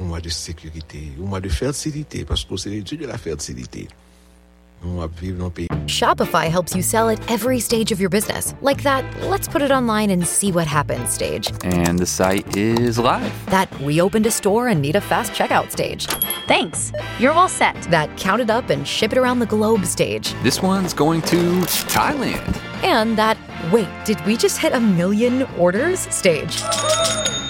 un 0.01 0.05
mois 0.05 0.21
de 0.21 0.29
sécurité, 0.29 1.13
un 1.21 1.27
mois 1.27 1.41
de 1.41 1.49
fertilité, 1.49 2.25
parce 2.25 2.45
que 2.45 2.57
c'est 2.57 2.71
le 2.71 2.83
Dieu 2.83 2.97
de 2.97 3.07
la 3.07 3.19
fertilité. 3.19 3.89
Nous 4.83 5.01
allons 5.01 5.11
vivre 5.21 5.39
dans 5.39 5.45
le 5.47 5.51
pays. 5.51 5.69
Shopify 5.87 6.49
helps 6.49 6.75
you 6.77 6.83
sell 6.83 7.09
at 7.09 7.19
every 7.29 7.59
stage 7.59 7.91
of 7.91 8.01
your 8.01 8.11
business. 8.11 8.55
Like 8.63 8.85
that, 8.85 9.05
let's 9.29 9.49
put 9.49 9.61
it 9.61 9.73
online 9.73 10.11
and 10.11 10.25
see 10.25 10.53
what 10.53 10.69
happens 10.69 11.11
stage. 11.11 11.51
And 11.65 11.99
the 11.99 12.07
site 12.07 12.57
is 12.57 12.97
live. 12.97 13.33
That 13.47 13.69
we 13.81 14.01
opened 14.01 14.27
a 14.27 14.31
store 14.31 14.69
and 14.69 14.81
need 14.81 14.95
a 14.95 15.01
fast 15.01 15.33
checkout 15.33 15.73
stage. 15.73 16.07
Thanks. 16.47 16.93
You're 17.19 17.33
all 17.33 17.49
set. 17.49 17.75
That 17.91 18.17
count 18.17 18.41
it 18.41 18.51
up 18.51 18.71
and 18.71 18.87
ship 18.87 19.11
it 19.11 19.19
around 19.19 19.41
the 19.41 19.47
globe 19.47 19.85
stage. 19.85 20.33
This 20.45 20.63
one's 20.63 20.95
going 20.95 21.23
to 21.23 21.37
Thailand. 21.89 22.57
And 22.85 23.19
that, 23.19 23.37
wait, 23.73 23.89
did 24.05 24.25
we 24.27 24.37
just 24.37 24.59
hit 24.59 24.73
a 24.73 24.81
million 24.81 25.43
orders 25.59 26.01
stage? 26.15 26.63